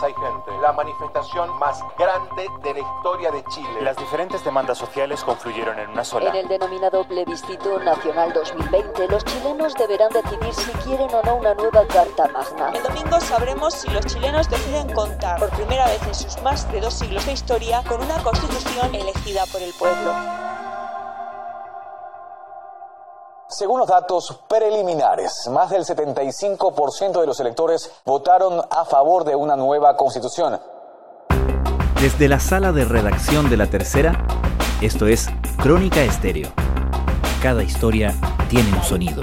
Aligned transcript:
hay 0.00 0.14
gente. 0.14 0.50
La 0.60 0.72
manifestación 0.72 1.58
más 1.58 1.82
grande 1.98 2.48
de 2.62 2.74
la 2.74 2.80
historia 2.80 3.30
de 3.30 3.44
Chile. 3.46 3.82
Las 3.82 3.96
diferentes 3.96 4.42
demandas 4.44 4.78
sociales 4.78 5.22
confluyeron 5.24 5.78
en 5.78 5.90
una 5.90 6.04
sola. 6.04 6.30
En 6.30 6.36
el 6.36 6.48
denominado 6.48 7.04
plebiscito 7.04 7.78
nacional 7.80 8.32
2020, 8.32 9.08
los 9.08 9.24
chilenos 9.24 9.74
deberán 9.74 10.10
decidir 10.10 10.54
si 10.54 10.70
quieren 10.84 11.12
o 11.12 11.22
no 11.22 11.36
una 11.36 11.54
nueva 11.54 11.86
Carta 11.88 12.28
Magna. 12.28 12.70
El 12.70 12.82
domingo 12.82 13.20
sabremos 13.20 13.74
si 13.74 13.90
los 13.90 14.06
chilenos 14.06 14.48
deciden 14.48 14.92
contar 14.94 15.38
por 15.38 15.50
primera 15.50 15.84
vez 15.86 16.02
en 16.06 16.14
sus 16.14 16.40
más 16.42 16.70
de 16.72 16.80
dos 16.80 16.94
siglos 16.94 17.26
de 17.26 17.32
historia 17.32 17.82
con 17.86 18.00
una 18.02 18.22
constitución 18.22 18.94
elegida 18.94 19.44
por 19.46 19.60
el 19.60 19.72
pueblo. 19.74 20.41
Según 23.62 23.78
los 23.78 23.86
datos 23.86 24.40
preliminares, 24.48 25.48
más 25.52 25.70
del 25.70 25.84
75% 25.84 27.20
de 27.20 27.26
los 27.28 27.38
electores 27.38 27.92
votaron 28.04 28.60
a 28.68 28.84
favor 28.84 29.22
de 29.22 29.36
una 29.36 29.54
nueva 29.54 29.96
constitución. 29.96 30.58
Desde 32.00 32.28
la 32.28 32.40
sala 32.40 32.72
de 32.72 32.84
redacción 32.84 33.48
de 33.48 33.56
La 33.56 33.68
Tercera, 33.68 34.26
esto 34.80 35.06
es 35.06 35.28
Crónica 35.62 36.02
Estéreo. 36.02 36.48
Cada 37.40 37.62
historia 37.62 38.12
tiene 38.50 38.68
un 38.72 38.82
sonido. 38.82 39.22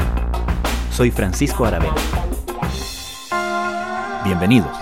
Soy 0.89 1.11
Francisco 1.11 1.65
Aravena. 1.65 1.95
Bienvenidos. 4.23 4.78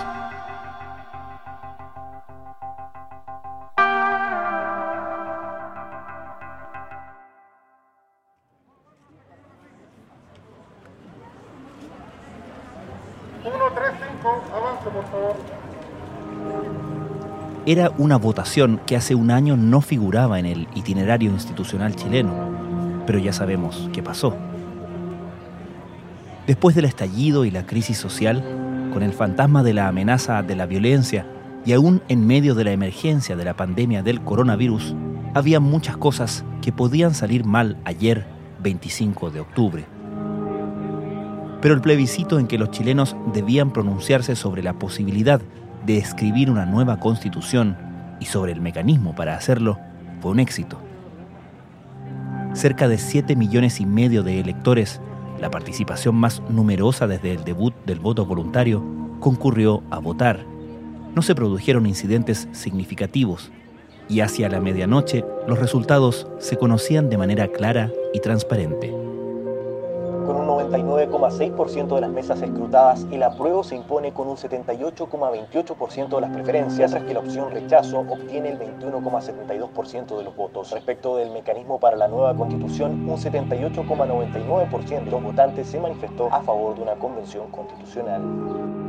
Era 17.68 17.92
una 17.98 18.16
votación 18.16 18.80
que 18.86 18.96
hace 18.96 19.14
un 19.14 19.30
año 19.30 19.54
no 19.58 19.82
figuraba 19.82 20.38
en 20.38 20.46
el 20.46 20.68
itinerario 20.74 21.30
institucional 21.30 21.94
chileno, 21.94 22.32
pero 23.06 23.18
ya 23.18 23.30
sabemos 23.34 23.90
qué 23.92 24.02
pasó. 24.02 24.34
Después 26.46 26.74
del 26.74 26.86
estallido 26.86 27.44
y 27.44 27.50
la 27.50 27.66
crisis 27.66 27.98
social, 27.98 28.42
con 28.90 29.02
el 29.02 29.12
fantasma 29.12 29.62
de 29.62 29.74
la 29.74 29.86
amenaza 29.86 30.42
de 30.42 30.56
la 30.56 30.64
violencia 30.64 31.26
y 31.66 31.74
aún 31.74 32.00
en 32.08 32.26
medio 32.26 32.54
de 32.54 32.64
la 32.64 32.72
emergencia 32.72 33.36
de 33.36 33.44
la 33.44 33.54
pandemia 33.54 34.02
del 34.02 34.22
coronavirus, 34.22 34.94
había 35.34 35.60
muchas 35.60 35.98
cosas 35.98 36.46
que 36.62 36.72
podían 36.72 37.12
salir 37.12 37.44
mal 37.44 37.76
ayer, 37.84 38.24
25 38.62 39.30
de 39.30 39.40
octubre. 39.40 39.84
Pero 41.60 41.74
el 41.74 41.82
plebiscito 41.82 42.38
en 42.38 42.46
que 42.46 42.56
los 42.56 42.70
chilenos 42.70 43.14
debían 43.34 43.74
pronunciarse 43.74 44.36
sobre 44.36 44.62
la 44.62 44.72
posibilidad 44.72 45.42
de 45.84 45.98
escribir 45.98 46.50
una 46.50 46.66
nueva 46.66 46.98
constitución 46.98 47.76
y 48.20 48.26
sobre 48.26 48.52
el 48.52 48.60
mecanismo 48.60 49.14
para 49.14 49.36
hacerlo 49.36 49.78
fue 50.20 50.32
un 50.32 50.40
éxito. 50.40 50.78
Cerca 52.54 52.88
de 52.88 52.98
7 52.98 53.36
millones 53.36 53.80
y 53.80 53.86
medio 53.86 54.22
de 54.22 54.40
electores, 54.40 55.00
la 55.40 55.50
participación 55.50 56.14
más 56.16 56.42
numerosa 56.48 57.06
desde 57.06 57.32
el 57.32 57.44
debut 57.44 57.74
del 57.86 58.00
voto 58.00 58.26
voluntario, 58.26 58.82
concurrió 59.20 59.82
a 59.90 59.98
votar. 59.98 60.44
No 61.14 61.22
se 61.22 61.34
produjeron 61.34 61.86
incidentes 61.86 62.48
significativos 62.52 63.50
y 64.08 64.20
hacia 64.20 64.48
la 64.48 64.60
medianoche 64.60 65.24
los 65.46 65.58
resultados 65.58 66.26
se 66.38 66.56
conocían 66.56 67.10
de 67.10 67.18
manera 67.18 67.48
clara 67.48 67.90
y 68.12 68.20
transparente. 68.20 69.07
99,6% 70.70 71.94
de 71.94 72.00
las 72.00 72.10
mesas 72.10 72.42
escrutadas, 72.42 73.06
el 73.10 73.22
apruebo 73.22 73.64
se 73.64 73.76
impone 73.76 74.12
con 74.12 74.28
un 74.28 74.36
78,28% 74.36 76.08
de 76.08 76.20
las 76.20 76.30
preferencias, 76.30 76.90
mientras 76.90 77.04
que 77.04 77.14
la 77.14 77.20
opción 77.20 77.50
rechazo 77.50 78.00
obtiene 78.00 78.50
el 78.50 78.58
21,72% 78.58 80.16
de 80.18 80.24
los 80.24 80.36
votos. 80.36 80.70
Respecto 80.70 81.16
del 81.16 81.30
mecanismo 81.30 81.78
para 81.80 81.96
la 81.96 82.08
nueva 82.08 82.34
constitución, 82.34 83.08
un 83.08 83.16
78,99% 83.16 85.04
de 85.04 85.10
los 85.10 85.22
votantes 85.22 85.66
se 85.66 85.80
manifestó 85.80 86.32
a 86.32 86.42
favor 86.42 86.76
de 86.76 86.82
una 86.82 86.94
convención 86.94 87.50
constitucional. 87.50 88.22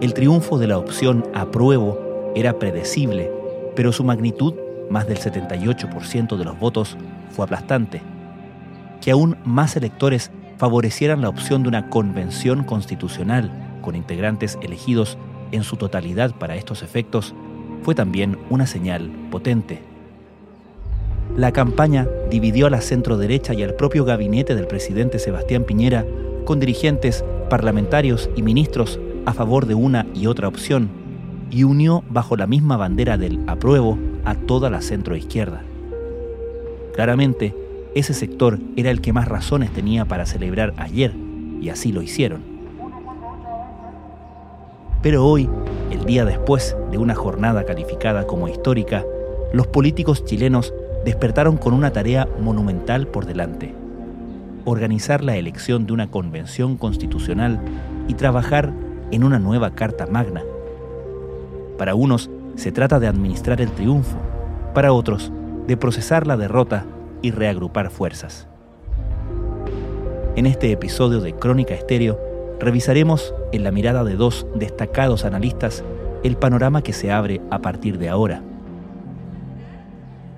El 0.02 0.14
triunfo 0.14 0.58
de 0.58 0.68
la 0.68 0.78
opción 0.78 1.26
apruebo 1.34 1.98
era 2.36 2.54
predecible, 2.54 3.32
pero 3.76 3.92
su 3.92 4.04
magnitud, 4.04 4.54
más 4.90 5.08
del 5.08 5.20
78% 5.20 6.38
de 6.38 6.46
los 6.46 6.60
votos, 6.60 6.98
fue 7.32 7.46
aplastante. 7.46 8.02
Que 9.02 9.12
aún 9.12 9.38
más 9.44 9.76
electores 9.76 10.32
favorecieran 10.60 11.22
la 11.22 11.30
opción 11.30 11.64
de 11.64 11.70
una 11.70 11.90
convención 11.90 12.66
constitucional 12.66 13.50
con 13.82 13.96
integrantes 13.96 14.60
elegidos 14.62 15.18
en 15.54 15.64
su 15.64 15.78
totalidad 15.78 16.36
para 16.36 16.58
estos 16.58 16.84
efectos 16.84 17.34
fue 17.82 17.96
también 17.96 18.38
una 18.50 18.68
señal 18.68 19.10
potente. 19.32 19.82
La 21.38 21.54
campaña 21.54 22.08
dividió 22.30 22.68
a 22.68 22.70
la 22.70 22.82
centro-derecha 22.82 23.54
y 23.54 23.64
al 23.64 23.76
propio 23.76 24.04
gabinete 24.04 24.54
del 24.54 24.68
presidente 24.68 25.18
Sebastián 25.18 25.64
Piñera 25.64 26.06
con 26.44 26.60
dirigentes, 26.60 27.24
parlamentarios 27.50 28.30
y 28.36 28.42
ministros 28.42 29.00
a 29.26 29.34
favor 29.34 29.66
de 29.66 29.76
una 29.76 30.08
y 30.14 30.28
otra 30.28 30.50
opción 30.50 30.90
y 31.50 31.64
unió 31.64 32.04
bajo 32.10 32.36
la 32.36 32.48
misma 32.48 32.76
bandera 32.76 33.18
del 33.18 33.40
apruebo 33.48 33.98
a 34.26 34.36
toda 34.36 34.70
la 34.70 34.82
centro-izquierda. 34.82 35.62
Claramente, 36.94 37.56
ese 37.96 38.14
sector 38.14 38.60
era 38.76 38.92
el 38.92 39.02
que 39.02 39.14
más 39.14 39.28
razones 39.28 39.72
tenía 39.72 40.06
para 40.06 40.26
celebrar 40.26 40.74
ayer, 40.78 41.14
y 41.62 41.70
así 41.70 41.92
lo 41.92 42.02
hicieron. 42.02 42.42
Pero 45.02 45.26
hoy, 45.26 45.50
el 45.92 46.06
día 46.06 46.26
después 46.26 46.76
de 46.92 46.98
una 46.98 47.16
jornada 47.16 47.64
calificada 47.64 48.28
como 48.28 48.48
histórica, 48.48 49.06
los 49.54 49.68
políticos 49.68 50.26
chilenos 50.26 50.74
despertaron 51.06 51.58
con 51.58 51.74
una 51.74 51.92
tarea 51.92 52.28
monumental 52.40 53.08
por 53.08 53.26
delante. 53.26 53.74
Organizar 54.66 55.24
la 55.24 55.38
elección 55.38 55.88
de 55.88 55.94
una 55.94 56.12
convención 56.12 56.78
constitucional 56.78 57.60
y 58.08 58.14
trabajar 58.14 58.74
en 59.12 59.24
una 59.24 59.40
nueva 59.40 59.72
Carta 59.72 60.06
Magna. 60.06 60.44
Para 61.78 61.96
unos 61.96 62.30
se 62.56 62.72
trata 62.72 63.00
de 63.00 63.08
administrar 63.08 63.62
el 63.62 63.72
triunfo, 63.72 64.18
para 64.74 64.92
otros 64.92 65.32
de 65.66 65.78
procesar 65.78 66.28
la 66.28 66.36
derrota 66.36 66.86
y 67.22 67.32
reagrupar 67.32 67.90
fuerzas. 67.90 68.48
En 70.36 70.46
este 70.46 70.72
episodio 70.72 71.20
de 71.20 71.34
Crónica 71.34 71.74
Estéreo 71.74 72.20
revisaremos 72.60 73.34
en 73.52 73.64
la 73.64 73.72
mirada 73.72 74.04
de 74.04 74.16
dos 74.16 74.46
destacados 74.56 75.26
analistas 75.26 75.84
el 76.24 76.38
panorama 76.38 76.82
que 76.82 76.94
se 76.94 77.12
abre 77.12 77.42
a 77.50 77.60
partir 77.60 77.98
de 77.98 78.10
ahora. 78.10 78.42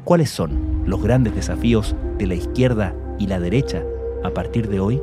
¿Cuáles 0.03 0.29
son 0.29 0.83
los 0.85 1.01
grandes 1.03 1.35
desafíos 1.35 1.95
de 2.17 2.27
la 2.27 2.35
izquierda 2.35 2.95
y 3.19 3.27
la 3.27 3.39
derecha 3.39 3.83
a 4.23 4.31
partir 4.31 4.67
de 4.67 4.79
hoy? 4.79 5.01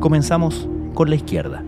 Comenzamos 0.00 0.68
con 0.94 1.10
la 1.10 1.16
izquierda. 1.16 1.62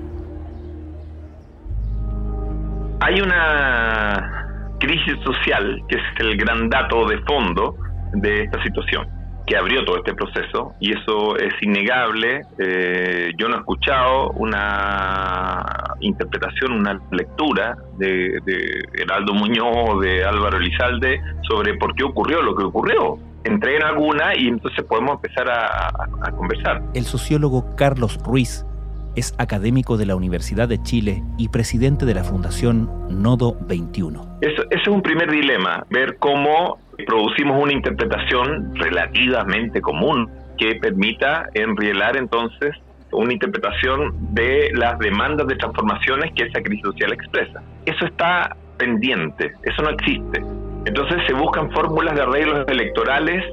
Hay 3.00 3.20
una 3.20 4.39
crisis 4.80 5.14
social, 5.24 5.82
que 5.88 5.96
es 5.96 6.02
el 6.18 6.36
gran 6.36 6.68
dato 6.68 7.06
de 7.06 7.18
fondo 7.18 7.76
de 8.12 8.42
esta 8.44 8.60
situación, 8.64 9.06
que 9.46 9.56
abrió 9.56 9.84
todo 9.84 9.98
este 9.98 10.14
proceso, 10.14 10.74
y 10.80 10.92
eso 10.92 11.36
es 11.36 11.54
innegable. 11.62 12.42
Eh, 12.58 13.30
yo 13.38 13.48
no 13.48 13.56
he 13.56 13.58
escuchado 13.58 14.30
una 14.32 15.64
interpretación, 16.00 16.72
una 16.72 17.00
lectura 17.12 17.76
de, 17.98 18.40
de 18.44 18.82
Heraldo 18.94 19.34
Muñoz, 19.34 20.00
de 20.00 20.24
Álvaro 20.24 20.56
Elizalde, 20.56 21.20
sobre 21.48 21.74
por 21.74 21.94
qué 21.94 22.04
ocurrió 22.04 22.42
lo 22.42 22.56
que 22.56 22.64
ocurrió 22.64 23.18
entreguen 23.44 23.82
alguna 23.84 24.36
y 24.36 24.48
entonces 24.48 24.84
podemos 24.84 25.12
empezar 25.14 25.48
a, 25.48 25.88
a, 26.22 26.30
conversar. 26.32 26.82
El 26.94 27.04
sociólogo 27.04 27.74
Carlos 27.74 28.18
Ruiz 28.22 28.66
es 29.16 29.34
académico 29.38 29.96
de 29.96 30.06
la 30.06 30.16
Universidad 30.16 30.68
de 30.68 30.82
Chile 30.82 31.22
y 31.38 31.48
presidente 31.48 32.06
de 32.06 32.14
la 32.14 32.24
Fundación 32.24 32.88
Nodo 33.10 33.56
21. 33.68 34.38
Eso, 34.40 34.62
ese 34.70 34.82
es 34.82 34.88
un 34.88 35.02
primer 35.02 35.30
dilema, 35.30 35.84
ver 35.90 36.16
cómo 36.18 36.78
producimos 37.06 37.62
una 37.62 37.72
interpretación 37.72 38.74
relativamente 38.74 39.80
común 39.80 40.30
que 40.58 40.76
permita 40.76 41.48
enrielar 41.54 42.16
entonces 42.16 42.76
una 43.12 43.32
interpretación 43.32 44.34
de 44.34 44.70
las 44.74 44.98
demandas 44.98 45.46
de 45.46 45.56
transformaciones 45.56 46.32
que 46.34 46.44
esa 46.44 46.62
crisis 46.62 46.82
social 46.82 47.12
expresa. 47.12 47.62
Eso 47.86 48.04
está 48.04 48.56
pendiente, 48.76 49.52
eso 49.64 49.82
no 49.82 49.90
existe. 49.90 50.42
Entonces 50.86 51.18
se 51.26 51.34
buscan 51.34 51.70
fórmulas 51.72 52.14
de 52.14 52.22
arreglos 52.22 52.68
electorales 52.68 53.44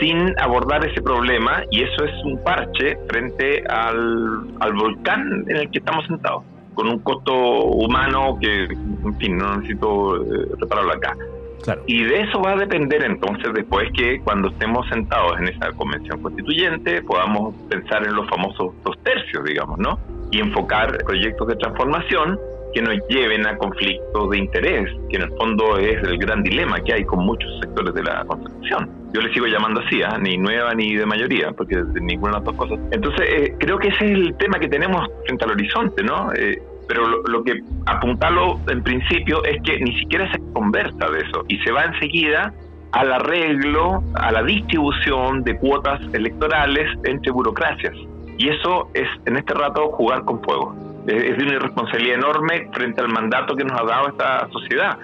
sin 0.00 0.38
abordar 0.38 0.84
ese 0.86 1.00
problema 1.02 1.62
y 1.70 1.82
eso 1.82 2.04
es 2.04 2.24
un 2.24 2.42
parche 2.42 2.96
frente 3.08 3.64
al, 3.68 4.48
al 4.60 4.72
volcán 4.74 5.44
en 5.48 5.56
el 5.56 5.70
que 5.70 5.78
estamos 5.78 6.06
sentados, 6.06 6.44
con 6.74 6.88
un 6.88 6.98
costo 7.00 7.34
humano 7.34 8.38
que, 8.40 8.64
en 8.64 9.18
fin, 9.18 9.38
no 9.38 9.56
necesito 9.56 10.16
eh, 10.22 10.48
repararlo 10.58 10.92
acá. 10.92 11.16
Claro. 11.62 11.82
Y 11.86 12.04
de 12.04 12.20
eso 12.20 12.40
va 12.40 12.52
a 12.52 12.56
depender 12.56 13.04
entonces 13.04 13.52
después 13.52 13.88
que 13.92 14.20
cuando 14.20 14.48
estemos 14.48 14.88
sentados 14.88 15.38
en 15.40 15.48
esa 15.48 15.72
convención 15.72 16.22
constituyente 16.22 17.02
podamos 17.02 17.54
pensar 17.68 18.06
en 18.06 18.14
los 18.14 18.28
famosos 18.28 18.74
dos 18.84 18.96
tercios, 19.02 19.44
digamos, 19.44 19.78
¿no? 19.78 19.98
y 20.30 20.40
enfocar 20.40 20.98
proyectos 21.04 21.48
de 21.48 21.56
transformación 21.56 22.38
que 22.74 22.82
nos 22.82 22.96
lleven 23.08 23.46
a 23.46 23.56
conflictos 23.56 24.30
de 24.30 24.38
interés, 24.38 24.90
que 25.10 25.16
en 25.16 25.22
el 25.22 25.30
fondo 25.36 25.78
es 25.78 26.02
el 26.02 26.18
gran 26.18 26.42
dilema 26.42 26.80
que 26.80 26.94
hay 26.94 27.04
con 27.04 27.24
muchos 27.24 27.50
sectores 27.60 27.94
de 27.94 28.02
la 28.02 28.24
Constitución. 28.24 28.90
Yo 29.12 29.20
le 29.20 29.32
sigo 29.32 29.46
llamando 29.46 29.80
así, 29.80 30.02
¿ah? 30.02 30.18
ni 30.20 30.36
nueva 30.36 30.74
ni 30.74 30.94
de 30.94 31.06
mayoría, 31.06 31.52
porque 31.52 31.76
de 31.76 32.00
ninguna 32.00 32.32
de 32.32 32.38
las 32.38 32.44
dos 32.44 32.56
cosas. 32.56 32.78
Entonces, 32.90 33.26
eh, 33.30 33.54
creo 33.58 33.78
que 33.78 33.88
ese 33.88 34.04
es 34.04 34.10
el 34.12 34.34
tema 34.36 34.58
que 34.58 34.68
tenemos 34.68 35.08
frente 35.24 35.44
al 35.44 35.52
horizonte, 35.52 36.02
¿no? 36.02 36.32
Eh, 36.34 36.62
pero 36.88 37.06
lo, 37.06 37.44
que 37.44 37.62
apuntarlo 37.86 38.58
en 38.68 38.82
principio 38.82 39.44
es 39.44 39.62
que 39.62 39.78
ni 39.78 39.98
siquiera 40.00 40.30
se 40.32 40.40
conversa 40.52 41.10
de 41.10 41.20
eso 41.20 41.44
y 41.48 41.58
se 41.58 41.70
va 41.70 41.84
enseguida 41.84 42.52
al 42.92 43.12
arreglo, 43.12 44.02
a 44.14 44.32
la 44.32 44.42
distribución 44.42 45.44
de 45.44 45.56
cuotas 45.58 46.00
electorales 46.14 46.88
entre 47.04 47.30
burocracias. 47.30 47.94
Y 48.38 48.48
eso 48.48 48.88
es 48.94 49.06
en 49.26 49.36
este 49.36 49.52
rato 49.52 49.90
jugar 49.90 50.24
con 50.24 50.42
fuego. 50.42 50.74
Es 51.08 51.38
de 51.38 51.42
una 51.42 51.54
irresponsabilidad 51.54 52.18
enorme 52.18 52.68
frente 52.70 53.00
al 53.00 53.08
mandato 53.08 53.56
que 53.56 53.64
nos 53.64 53.80
ha 53.80 53.84
dado 53.84 54.08
esta 54.08 54.46
sociedad, 54.52 54.98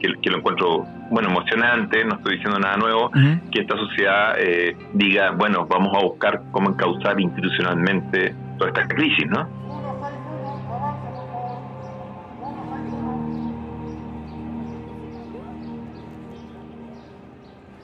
que, 0.00 0.30
lo 0.30 0.38
encuentro 0.38 0.86
bueno 1.10 1.28
emocionante, 1.28 2.02
no 2.02 2.14
estoy 2.14 2.36
diciendo 2.36 2.58
nada 2.58 2.78
nuevo, 2.78 3.10
que 3.52 3.60
esta 3.60 3.76
sociedad 3.76 4.36
eh, 4.38 4.74
diga, 4.94 5.32
bueno, 5.32 5.66
vamos 5.66 5.94
a 5.94 6.02
buscar 6.02 6.40
cómo 6.50 6.70
encauzar 6.70 7.20
institucionalmente 7.20 8.34
toda 8.56 8.70
esta 8.70 8.88
crisis, 8.88 9.26
¿no? 9.28 9.46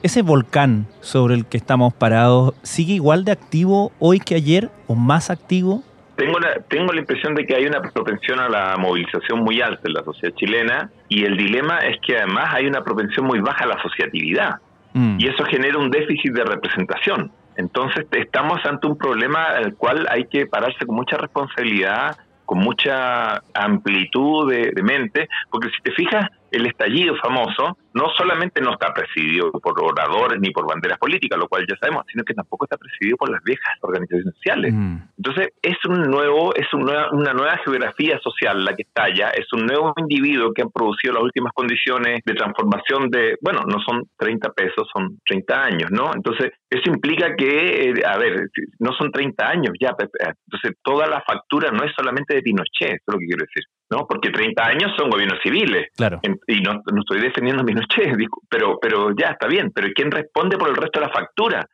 ¿Ese 0.01 0.23
volcán 0.23 0.87
sobre 1.01 1.35
el 1.35 1.45
que 1.45 1.57
estamos 1.57 1.93
parados 1.93 2.55
sigue 2.63 2.93
igual 2.93 3.23
de 3.23 3.33
activo 3.33 3.91
hoy 3.99 4.19
que 4.19 4.33
ayer 4.33 4.71
o 4.87 4.95
más 4.95 5.29
activo? 5.29 5.83
Tengo 6.17 6.39
la, 6.39 6.55
tengo 6.67 6.91
la 6.91 6.99
impresión 6.99 7.35
de 7.35 7.45
que 7.45 7.55
hay 7.55 7.65
una 7.67 7.79
propensión 7.79 8.39
a 8.39 8.49
la 8.49 8.75
movilización 8.77 9.39
muy 9.41 9.61
alta 9.61 9.83
en 9.85 9.93
la 9.93 10.03
sociedad 10.03 10.35
chilena 10.35 10.89
y 11.07 11.23
el 11.23 11.37
dilema 11.37 11.77
es 11.77 11.97
que 12.01 12.17
además 12.17 12.55
hay 12.55 12.65
una 12.65 12.83
propensión 12.83 13.27
muy 13.27 13.39
baja 13.39 13.65
a 13.65 13.67
la 13.67 13.75
asociatividad 13.75 14.55
mm. 14.93 15.17
y 15.19 15.27
eso 15.27 15.45
genera 15.45 15.77
un 15.77 15.91
déficit 15.91 16.33
de 16.33 16.43
representación. 16.43 17.31
Entonces 17.55 18.07
estamos 18.11 18.59
ante 18.65 18.87
un 18.87 18.97
problema 18.97 19.43
al 19.43 19.75
cual 19.75 20.07
hay 20.09 20.25
que 20.25 20.47
pararse 20.47 20.87
con 20.87 20.95
mucha 20.95 21.17
responsabilidad, 21.17 22.17
con 22.45 22.59
mucha 22.59 23.43
amplitud 23.53 24.49
de, 24.49 24.71
de 24.73 24.81
mente, 24.81 25.29
porque 25.51 25.69
si 25.69 25.83
te 25.83 25.91
fijas, 25.91 26.31
el 26.51 26.65
estallido 26.65 27.15
famoso 27.17 27.77
no 27.97 28.09
solamente 28.15 28.61
no 28.61 28.73
está 28.73 28.93
presidido 28.93 29.51
por 29.51 29.73
oradores 29.83 30.39
ni 30.39 30.51
por 30.51 30.67
banderas 30.67 30.99
políticas, 30.99 31.39
lo 31.39 31.47
cual 31.47 31.65
ya 31.67 31.75
sabemos, 31.79 32.05
sino 32.07 32.23
que 32.23 32.35
tampoco 32.35 32.65
está 32.65 32.77
presidido 32.77 33.17
por 33.17 33.31
las 33.31 33.41
viejas 33.43 33.73
organizaciones 33.81 34.35
sociales. 34.35 34.71
Mm. 34.73 34.97
Entonces, 35.17 35.47
es 35.61 35.77
un 35.89 36.03
nuevo, 36.03 36.53
es 36.55 36.71
una, 36.73 37.09
nueva 37.11 37.57
geografía 37.65 38.19
social 38.19 38.63
la 38.63 38.73
que 38.73 38.83
estalla, 38.83 39.29
es 39.31 39.51
un 39.51 39.65
nuevo 39.65 39.93
individuo 39.97 40.53
que 40.53 40.61
han 40.61 40.71
producido 40.71 41.15
las 41.15 41.23
últimas 41.23 41.53
condiciones 41.53 42.21
de 42.23 42.33
transformación 42.35 43.09
de, 43.09 43.35
bueno, 43.41 43.61
no 43.65 43.79
son 43.79 44.03
30 44.17 44.51
pesos, 44.53 44.87
son 44.93 45.19
30 45.25 45.63
años, 45.63 45.89
¿no? 45.91 46.11
Entonces, 46.13 46.51
eso 46.69 46.91
implica 46.93 47.35
que, 47.35 47.89
eh, 47.89 47.93
a 48.05 48.17
ver, 48.17 48.47
no 48.79 48.93
son 48.93 49.11
30 49.11 49.47
años 49.49 49.73
ya, 49.79 49.89
entonces 49.89 50.77
toda 50.83 51.07
la 51.07 51.21
factura 51.21 51.71
no 51.71 51.83
es 51.83 51.91
solamente 51.97 52.35
de 52.35 52.41
Pinochet, 52.41 52.93
eso 52.93 53.07
es 53.07 53.13
lo 53.13 53.19
que 53.19 53.25
quiero 53.25 53.45
decir. 53.45 53.63
¿No? 53.89 54.05
Porque 54.07 54.29
30 54.29 54.63
años 54.63 54.91
son 54.97 55.09
gobiernos 55.09 55.39
civiles. 55.41 55.87
Claro. 55.95 56.19
Y 56.23 56.61
no, 56.61 56.73
no 56.73 57.01
estoy 57.01 57.21
defendiendo 57.21 57.63
a 57.63 57.65
Pinochet, 57.65 58.15
pero, 58.49 58.77
pero 58.81 59.11
ya 59.15 59.29
está 59.29 59.47
bien. 59.47 59.71
Pero 59.73 59.89
¿quién 59.95 60.11
responde 60.11 60.57
por 60.57 60.69
el 60.69 60.75
resto 60.75 60.99
de 60.99 61.05
la 61.07 61.13
factura? 61.13 61.67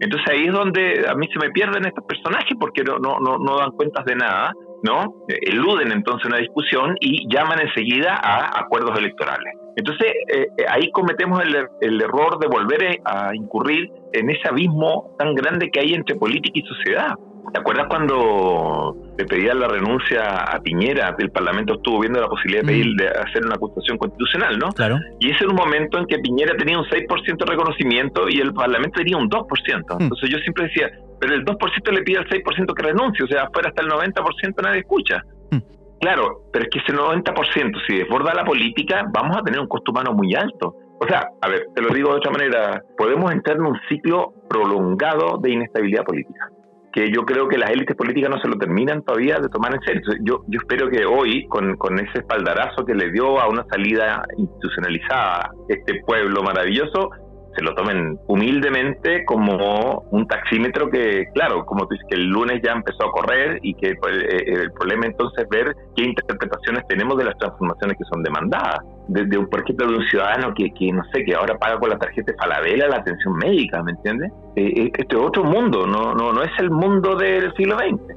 Entonces 0.00 0.28
ahí 0.30 0.44
es 0.46 0.52
donde 0.52 1.06
a 1.08 1.14
mí 1.14 1.26
se 1.32 1.38
me 1.38 1.50
pierden 1.50 1.86
estos 1.86 2.04
personajes 2.04 2.56
porque 2.58 2.82
no, 2.82 2.98
no, 2.98 3.38
no, 3.38 3.56
dan 3.56 3.70
cuentas 3.70 4.04
de 4.04 4.16
nada, 4.16 4.52
¿no? 4.82 5.24
Eluden 5.28 5.92
entonces 5.92 6.26
una 6.26 6.38
discusión 6.38 6.96
y 7.00 7.26
llaman 7.32 7.60
enseguida 7.60 8.20
a 8.22 8.60
acuerdos 8.60 8.98
electorales. 8.98 9.54
Entonces 9.76 10.08
eh, 10.28 10.48
eh, 10.58 10.64
ahí 10.68 10.90
cometemos 10.90 11.42
el, 11.42 11.56
el 11.80 12.02
error 12.02 12.38
de 12.38 12.48
volver 12.48 13.00
a 13.04 13.34
incurrir 13.34 13.90
en 14.12 14.30
ese 14.30 14.48
abismo 14.48 15.14
tan 15.18 15.34
grande 15.34 15.70
que 15.70 15.80
hay 15.80 15.94
entre 15.94 16.16
política 16.16 16.58
y 16.58 16.62
sociedad. 16.62 17.14
¿Te 17.52 17.60
acuerdas 17.60 17.86
cuando 17.88 18.96
le 19.16 19.24
pedían 19.26 19.60
la 19.60 19.68
renuncia 19.68 20.42
a 20.42 20.60
Piñera? 20.60 21.14
El 21.18 21.30
Parlamento 21.30 21.74
estuvo 21.74 22.00
viendo 22.00 22.20
la 22.20 22.28
posibilidad 22.28 22.62
de, 22.62 22.66
pedir, 22.66 22.94
mm. 22.94 22.96
de 22.96 23.08
hacer 23.08 23.44
una 23.44 23.54
acusación 23.54 23.98
constitucional, 23.98 24.58
¿no? 24.58 24.68
Claro. 24.70 24.98
Y 25.20 25.30
ese 25.30 25.44
era 25.44 25.50
un 25.50 25.56
momento 25.56 25.98
en 25.98 26.06
que 26.06 26.18
Piñera 26.18 26.56
tenía 26.56 26.78
un 26.78 26.84
6% 26.84 27.38
de 27.38 27.46
reconocimiento 27.46 28.28
y 28.28 28.40
el 28.40 28.52
Parlamento 28.52 28.98
tenía 28.98 29.16
un 29.16 29.28
2%. 29.28 29.44
Mm. 29.44 30.02
Entonces 30.02 30.30
yo 30.30 30.38
siempre 30.38 30.64
decía, 30.64 30.90
pero 31.20 31.34
el 31.34 31.44
2% 31.44 31.92
le 31.92 32.02
pide 32.02 32.18
al 32.18 32.28
6% 32.28 32.74
que 32.74 32.82
renuncie, 32.82 33.24
o 33.24 33.28
sea, 33.28 33.48
fuera 33.52 33.68
hasta 33.68 33.82
el 33.82 33.88
90% 33.88 34.62
nadie 34.62 34.80
escucha. 34.80 35.22
Mm. 35.50 35.58
Claro, 36.00 36.42
pero 36.52 36.64
es 36.64 36.70
que 36.70 36.78
ese 36.80 36.92
90%, 36.92 37.86
si 37.86 37.98
desborda 37.98 38.34
la 38.34 38.44
política, 38.44 39.04
vamos 39.12 39.36
a 39.36 39.42
tener 39.42 39.60
un 39.60 39.68
costo 39.68 39.92
humano 39.92 40.12
muy 40.12 40.34
alto. 40.34 40.76
O 41.00 41.06
sea, 41.06 41.28
a 41.40 41.48
ver, 41.48 41.66
te 41.74 41.82
lo 41.82 41.92
digo 41.92 42.10
de 42.10 42.16
otra 42.16 42.30
manera, 42.30 42.82
podemos 42.96 43.32
entrar 43.32 43.56
en 43.56 43.66
un 43.66 43.78
ciclo 43.88 44.32
prolongado 44.48 45.38
de 45.38 45.50
inestabilidad 45.50 46.04
política 46.04 46.48
que 46.94 47.10
yo 47.10 47.26
creo 47.26 47.48
que 47.48 47.58
las 47.58 47.70
élites 47.70 47.96
políticas 47.96 48.30
no 48.30 48.40
se 48.40 48.46
lo 48.46 48.56
terminan 48.56 49.02
todavía 49.02 49.40
de 49.40 49.48
tomar 49.48 49.74
en 49.74 49.80
serio. 49.80 50.02
Yo, 50.22 50.44
yo 50.46 50.60
espero 50.60 50.88
que 50.88 51.04
hoy, 51.04 51.44
con, 51.48 51.76
con 51.76 51.98
ese 51.98 52.20
espaldarazo 52.20 52.84
que 52.86 52.94
le 52.94 53.10
dio 53.10 53.40
a 53.40 53.48
una 53.48 53.66
salida 53.68 54.22
institucionalizada 54.38 55.50
este 55.68 56.02
pueblo 56.06 56.44
maravilloso, 56.44 57.10
se 57.54 57.62
lo 57.62 57.74
tomen 57.74 58.18
humildemente 58.26 59.24
como 59.24 60.04
un 60.10 60.26
taxímetro 60.26 60.90
que, 60.90 61.26
claro, 61.34 61.64
como 61.64 61.86
tú 61.86 61.94
dices, 61.94 62.06
que 62.08 62.16
el 62.16 62.26
lunes 62.26 62.60
ya 62.64 62.72
empezó 62.72 63.04
a 63.04 63.12
correr 63.12 63.58
y 63.62 63.74
que 63.74 63.94
pues, 63.96 64.16
eh, 64.16 64.44
el 64.46 64.72
problema 64.72 65.06
entonces 65.06 65.44
es 65.44 65.48
ver 65.48 65.74
qué 65.96 66.04
interpretaciones 66.04 66.86
tenemos 66.88 67.16
de 67.16 67.24
las 67.24 67.38
transformaciones 67.38 67.96
que 67.98 68.04
son 68.04 68.22
demandadas. 68.22 68.80
Desde, 69.08 69.38
por 69.46 69.60
ejemplo, 69.60 69.86
de 69.86 69.96
un 69.96 70.04
ciudadano 70.06 70.54
que, 70.54 70.70
que, 70.72 70.92
no 70.92 71.02
sé, 71.12 71.24
que 71.24 71.34
ahora 71.34 71.58
paga 71.58 71.78
con 71.78 71.90
la 71.90 71.98
tarjeta 71.98 72.32
de 72.32 72.38
Falabella 72.38 72.88
la 72.88 72.96
atención 72.96 73.36
médica, 73.36 73.82
¿me 73.82 73.92
entiendes? 73.92 74.32
Eh, 74.56 74.72
eh, 74.76 74.92
este 74.96 75.16
es 75.16 75.22
otro 75.22 75.44
mundo, 75.44 75.86
no, 75.86 76.14
no, 76.14 76.32
no 76.32 76.42
es 76.42 76.52
el 76.58 76.70
mundo 76.70 77.16
del 77.16 77.52
siglo 77.54 77.76
XX. 77.76 78.16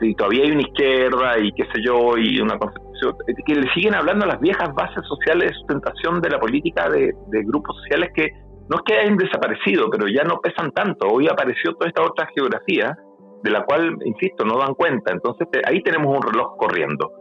Y 0.00 0.14
todavía 0.14 0.44
hay 0.44 0.50
una 0.50 0.62
izquierda 0.62 1.38
y 1.38 1.52
qué 1.52 1.64
sé 1.72 1.82
yo, 1.82 2.18
y 2.18 2.40
una 2.40 2.58
concepción, 2.58 3.14
que 3.46 3.54
le 3.54 3.72
siguen 3.72 3.94
hablando 3.94 4.26
las 4.26 4.40
viejas 4.40 4.74
bases 4.74 5.04
sociales 5.06 5.50
de 5.50 5.54
sustentación 5.54 6.20
de 6.20 6.30
la 6.30 6.38
política 6.38 6.88
de 6.90 7.14
grupos 7.44 7.76
sociales 7.76 8.10
que 8.14 8.28
no 8.68 8.76
es 8.76 8.82
que 8.84 8.98
hayan 8.98 9.16
desaparecido, 9.16 9.88
pero 9.90 10.08
ya 10.08 10.24
no 10.24 10.40
pesan 10.40 10.72
tanto. 10.72 11.06
Hoy 11.08 11.28
apareció 11.28 11.74
toda 11.74 11.88
esta 11.88 12.02
otra 12.02 12.28
geografía 12.34 12.96
de 13.42 13.50
la 13.50 13.64
cual, 13.64 13.96
insisto, 14.04 14.44
no 14.44 14.58
dan 14.58 14.74
cuenta. 14.74 15.12
Entonces 15.12 15.46
ahí 15.66 15.82
tenemos 15.82 16.16
un 16.16 16.22
reloj 16.22 16.56
corriendo 16.56 17.12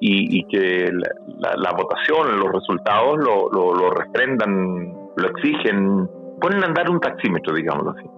y, 0.00 0.44
que 0.46 0.90
la, 1.38 1.72
votación, 1.72 2.38
los 2.38 2.52
resultados 2.52 3.18
lo, 3.18 3.90
refrendan, 3.90 4.92
lo 5.16 5.28
exigen, 5.28 6.08
ponen 6.40 6.62
a 6.64 6.66
andar 6.66 6.90
un 6.90 7.00
taxímetro, 7.00 7.54
digámoslo 7.54 7.90
así. 7.92 8.08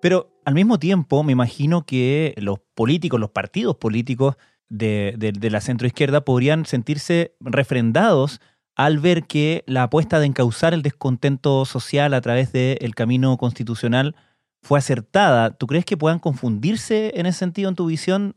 Pero 0.00 0.28
al 0.44 0.54
mismo 0.54 0.78
tiempo, 0.78 1.22
me 1.22 1.32
imagino 1.32 1.84
que 1.84 2.34
los 2.38 2.58
políticos, 2.74 3.20
los 3.20 3.30
partidos 3.30 3.76
políticos 3.76 4.36
de 4.68 5.50
la 5.50 5.60
centroizquierda 5.60 6.20
podrían 6.22 6.64
sentirse 6.64 7.34
refrendados 7.40 8.40
al 8.84 8.98
ver 8.98 9.24
que 9.24 9.62
la 9.66 9.82
apuesta 9.82 10.18
de 10.20 10.26
encauzar 10.26 10.72
el 10.72 10.80
descontento 10.80 11.66
social 11.66 12.14
a 12.14 12.22
través 12.22 12.50
del 12.50 12.94
camino 12.94 13.36
constitucional 13.36 14.14
fue 14.62 14.78
acertada. 14.78 15.50
¿Tú 15.50 15.66
crees 15.66 15.84
que 15.84 15.98
puedan 15.98 16.18
confundirse 16.18 17.12
en 17.20 17.26
ese 17.26 17.40
sentido 17.40 17.68
en 17.68 17.76
tu 17.76 17.84
visión? 17.84 18.36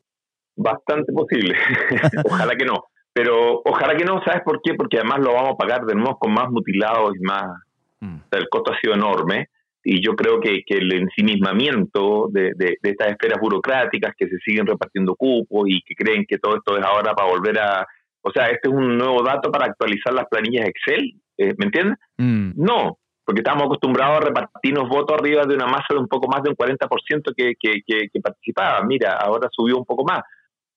Bastante 0.58 1.14
posible. 1.14 1.56
ojalá 2.26 2.58
que 2.58 2.66
no. 2.66 2.84
Pero 3.14 3.62
ojalá 3.64 3.96
que 3.96 4.04
no, 4.04 4.22
¿sabes 4.26 4.42
por 4.44 4.60
qué? 4.62 4.74
Porque 4.74 4.98
además 4.98 5.20
lo 5.20 5.34
vamos 5.34 5.52
a 5.54 5.58
pagar 5.58 5.86
de 5.86 5.96
nuevo 5.96 6.20
con 6.20 6.34
más 6.34 6.50
mutilados 6.50 7.14
y 7.16 7.24
más... 7.24 7.46
Mm. 8.02 8.18
el 8.32 8.50
costo 8.50 8.74
ha 8.74 8.80
sido 8.82 8.96
enorme 8.96 9.48
y 9.82 10.06
yo 10.06 10.14
creo 10.14 10.42
que, 10.42 10.64
que 10.66 10.78
el 10.78 10.92
ensimismamiento 10.92 12.28
de, 12.32 12.52
de, 12.58 12.76
de, 12.82 12.90
estas 12.90 13.12
esferas 13.12 13.40
burocráticas 13.40 14.14
que 14.18 14.28
se 14.28 14.38
siguen 14.40 14.68
repartiendo 14.68 15.16
cupos 15.16 15.70
y 15.70 15.82
que 15.84 15.96
creen 15.96 16.26
que 16.28 16.38
todo 16.38 16.58
esto 16.58 16.78
es 16.78 16.84
ahora 16.84 17.14
para 17.14 17.30
volver 17.30 17.60
a, 17.60 17.88
o 18.24 18.32
sea, 18.32 18.48
este 18.48 18.70
es 18.70 18.74
un 18.74 18.98
nuevo 18.98 19.22
dato 19.24 19.52
para 19.52 19.66
actualizar 19.66 20.14
las 20.14 20.28
planillas 20.28 20.68
Excel, 20.68 21.14
eh, 21.38 21.54
¿me 21.58 21.66
entiendes? 21.66 21.98
Mm. 22.18 22.52
No, 22.56 22.98
porque 23.26 23.42
estamos 23.42 23.64
acostumbrados 23.64 24.18
a 24.18 24.22
repartirnos 24.22 24.90
votos 24.90 25.18
arriba 25.18 25.44
de 25.46 25.56
una 25.56 25.68
masa 25.68 25.88
de 25.92 25.98
un 25.98 26.08
poco 26.08 26.28
más 26.28 26.42
de 26.44 26.50
un 26.50 26.56
40% 26.56 27.34
que, 27.36 27.54
que, 27.60 27.82
que, 27.86 28.22
participaba. 28.22 28.84
Mira, 28.84 29.14
ahora 29.14 29.48
subió 29.52 29.78
un 29.78 29.86
poco 29.86 30.04
más. 30.04 30.22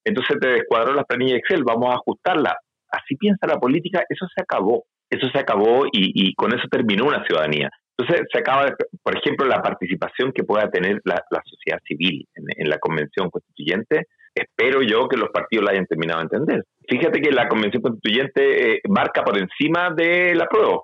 Entonces 0.04 0.38
te 0.40 0.48
descuadró 0.48 0.92
las 0.94 1.06
planillas 1.06 1.38
Excel, 1.38 1.64
vamos 1.64 1.90
a 1.90 1.96
ajustarla. 1.96 2.56
Así 2.90 3.16
piensa 3.16 3.46
la 3.46 3.58
política, 3.58 4.04
eso 4.08 4.26
se 4.34 4.42
acabó. 4.42 4.84
Eso 5.10 5.28
se 5.32 5.38
acabó 5.38 5.86
y, 5.86 6.12
y 6.14 6.34
con 6.34 6.52
eso 6.52 6.66
terminó 6.68 7.06
una 7.06 7.24
ciudadanía. 7.24 7.70
Entonces 7.98 8.26
se 8.30 8.38
acaba, 8.38 8.74
por 9.02 9.16
ejemplo, 9.16 9.46
la 9.46 9.62
participación 9.62 10.32
que 10.32 10.44
pueda 10.44 10.70
tener 10.70 11.00
la, 11.04 11.22
sociedad 11.44 11.80
civil 11.86 12.26
en, 12.34 12.68
la 12.68 12.78
convención 12.78 13.30
constituyente. 13.30 14.06
Espero 14.36 14.82
yo 14.82 15.08
que 15.08 15.16
los 15.16 15.30
partidos 15.30 15.64
la 15.64 15.70
hayan 15.70 15.86
terminado 15.86 16.20
de 16.20 16.24
entender. 16.24 16.64
Fíjate 16.86 17.22
que 17.22 17.32
la 17.32 17.48
convención 17.48 17.82
constituyente 17.82 18.74
eh, 18.74 18.80
marca 18.86 19.24
por 19.24 19.38
encima 19.38 19.90
de 19.96 20.34
la 20.34 20.46
prueba. 20.46 20.82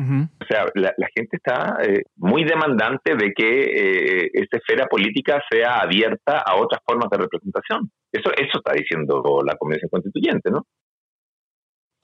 O 0.00 0.44
sea, 0.48 0.64
la, 0.74 1.08
gente 1.12 1.38
está 1.38 1.78
eh, 1.82 2.02
muy 2.16 2.44
demandante 2.44 3.16
de 3.16 3.32
que 3.32 3.62
eh, 3.62 4.30
esta 4.32 4.58
esfera 4.58 4.86
política 4.86 5.42
sea 5.50 5.78
abierta 5.80 6.38
a 6.38 6.54
otras 6.54 6.80
formas 6.86 7.10
de 7.10 7.18
representación. 7.18 7.90
Eso, 8.12 8.30
eso 8.30 8.58
está 8.58 8.74
diciendo 8.74 9.20
la 9.44 9.56
Convención 9.56 9.88
Constituyente, 9.90 10.52
¿no? 10.52 10.66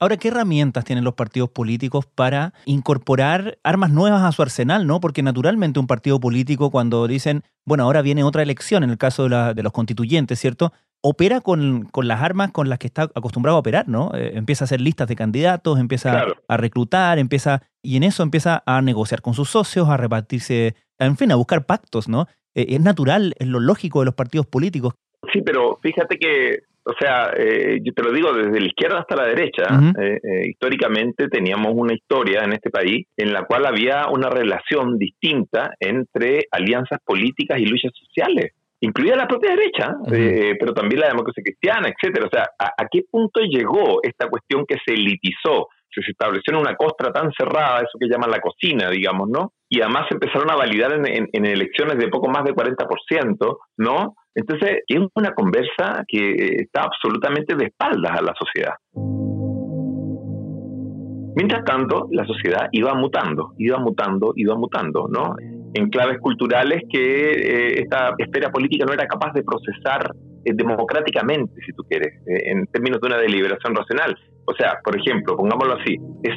Ahora, 0.05 0.17
¿qué 0.17 0.27
herramientas 0.27 0.85
tienen 0.85 1.03
los 1.03 1.15
partidos 1.15 1.49
políticos 1.49 2.05
para 2.05 2.53
incorporar 2.65 3.57
armas 3.63 3.89
nuevas 3.89 4.21
a 4.21 4.31
su 4.31 4.43
arsenal, 4.43 4.85
no? 4.85 4.99
Porque 4.99 5.23
naturalmente 5.23 5.79
un 5.79 5.87
partido 5.87 6.19
político 6.19 6.69
cuando 6.69 7.07
dicen, 7.07 7.41
bueno, 7.65 7.85
ahora 7.85 8.03
viene 8.03 8.23
otra 8.23 8.43
elección, 8.43 8.83
en 8.83 8.91
el 8.91 8.99
caso 8.99 9.27
de, 9.27 9.63
los 9.63 9.73
constituyentes, 9.73 10.39
¿cierto? 10.39 10.73
Opera 11.01 11.41
con, 11.41 11.89
las 12.03 12.21
armas 12.21 12.51
con 12.51 12.69
las 12.69 12.77
que 12.77 12.85
está 12.85 13.09
acostumbrado 13.15 13.57
a 13.57 13.61
operar, 13.61 13.87
¿no? 13.87 14.11
Eh, 14.13 14.33
empieza 14.35 14.65
a 14.65 14.65
hacer 14.65 14.79
listas 14.79 15.07
de 15.07 15.15
candidatos, 15.15 15.79
empieza 15.79 16.23
a 16.47 16.57
reclutar, 16.57 17.17
empieza, 17.17 17.63
y 17.81 17.97
en 17.97 18.03
eso 18.03 18.21
empieza 18.21 18.61
a 18.67 18.83
negociar 18.83 19.23
con 19.23 19.33
sus 19.33 19.49
socios, 19.49 19.89
a 19.89 19.97
repartirse, 19.97 20.75
en 20.99 21.17
fin, 21.17 21.31
a 21.31 21.35
buscar 21.35 21.65
pactos, 21.65 22.07
¿no? 22.07 22.27
Eh, 22.53 22.67
es 22.69 22.79
natural, 22.79 23.33
es 23.39 23.47
lo 23.47 23.59
lógico 23.59 24.01
de 24.01 24.05
los 24.05 24.13
partidos 24.13 24.45
políticos. 24.45 24.93
Sí, 25.33 25.41
pero 25.41 25.79
fíjate 25.81 26.19
que 26.19 26.59
o 26.87 26.93
sea, 26.99 27.33
eh, 27.35 27.79
yo 27.83 27.93
te 27.93 28.03
lo 28.03 28.11
digo 28.11 28.31
desde 28.31 28.59
la 28.59 28.67
izquierda 28.67 28.99
hasta 28.99 29.15
la 29.15 29.27
derecha. 29.27 29.63
Eh, 29.99 30.19
eh, 30.21 30.47
históricamente 30.49 31.27
teníamos 31.29 31.73
una 31.75 31.95
historia 31.95 32.43
en 32.43 32.53
este 32.53 32.69
país 32.69 33.07
en 33.17 33.33
la 33.33 33.43
cual 33.45 33.65
había 33.65 34.07
una 34.07 34.29
relación 34.29 34.99
distinta 34.99 35.73
entre 35.79 36.45
alianzas 36.51 36.99
políticas 37.03 37.57
y 37.57 37.65
luchas 37.65 37.91
sociales, 37.95 38.53
incluida 38.81 39.15
la 39.15 39.27
propia 39.27 39.55
derecha, 39.55 39.95
pero 40.59 40.73
también 40.75 41.01
la 41.01 41.07
democracia 41.07 41.41
cristiana, 41.43 41.89
etcétera. 41.89 42.27
O 42.27 42.29
sea, 42.29 42.49
¿a, 42.59 42.85
qué 42.91 43.01
punto 43.09 43.41
llegó 43.41 44.01
esta 44.03 44.29
cuestión 44.29 44.63
que 44.67 44.77
se 44.85 44.93
elitizó? 44.93 45.69
Se 45.89 46.11
estableció 46.11 46.53
en 46.53 46.59
una 46.59 46.75
costra 46.75 47.11
tan 47.11 47.31
cerrada, 47.31 47.77
eso 47.77 47.97
que 47.97 48.09
llaman 48.09 48.29
la 48.29 48.41
cocina, 48.41 48.89
digamos, 48.89 49.29
¿no? 49.29 49.53
Y 49.69 49.81
además 49.81 50.05
empezaron 50.11 50.51
a 50.51 50.55
validar 50.55 50.91
en, 50.93 51.29
en 51.31 51.45
elecciones 51.45 51.97
de 51.97 52.09
poco 52.09 52.27
más 52.27 52.43
de 52.43 52.53
40%, 52.53 53.57
¿no? 53.77 54.13
Entonces, 54.35 54.83
es 54.85 54.99
una 55.15 55.33
conversa 55.33 56.03
que 56.07 56.57
está 56.59 56.83
absolutamente 56.83 57.55
de 57.55 57.65
espaldas 57.65 58.19
a 58.19 58.21
la 58.21 58.33
sociedad. 58.37 58.73
Mientras 61.35 61.65
tanto, 61.65 62.07
la 62.11 62.25
sociedad 62.25 62.67
iba 62.71 62.93
mutando, 62.93 63.53
iba 63.57 63.77
mutando, 63.77 64.33
iba 64.35 64.55
mutando, 64.55 65.07
¿no? 65.09 65.35
En 65.73 65.89
claves 65.89 66.19
culturales 66.19 66.83
que 66.89 67.31
eh, 67.31 67.81
esta 67.81 68.13
esfera 68.17 68.49
política 68.51 68.85
no 68.85 68.93
era 68.93 69.05
capaz 69.05 69.33
de 69.33 69.43
procesar 69.43 70.11
eh, 70.45 70.53
democráticamente, 70.53 71.53
si 71.65 71.73
tú 71.73 71.83
quieres, 71.83 72.13
eh, 72.27 72.51
en 72.51 72.67
términos 72.67 73.01
de 73.01 73.07
una 73.07 73.17
deliberación 73.17 73.75
racional. 73.75 74.17
O 74.45 74.53
sea, 74.53 74.79
por 74.83 74.95
ejemplo, 74.97 75.35
pongámoslo 75.35 75.75
así, 75.81 75.97
es 76.23 76.35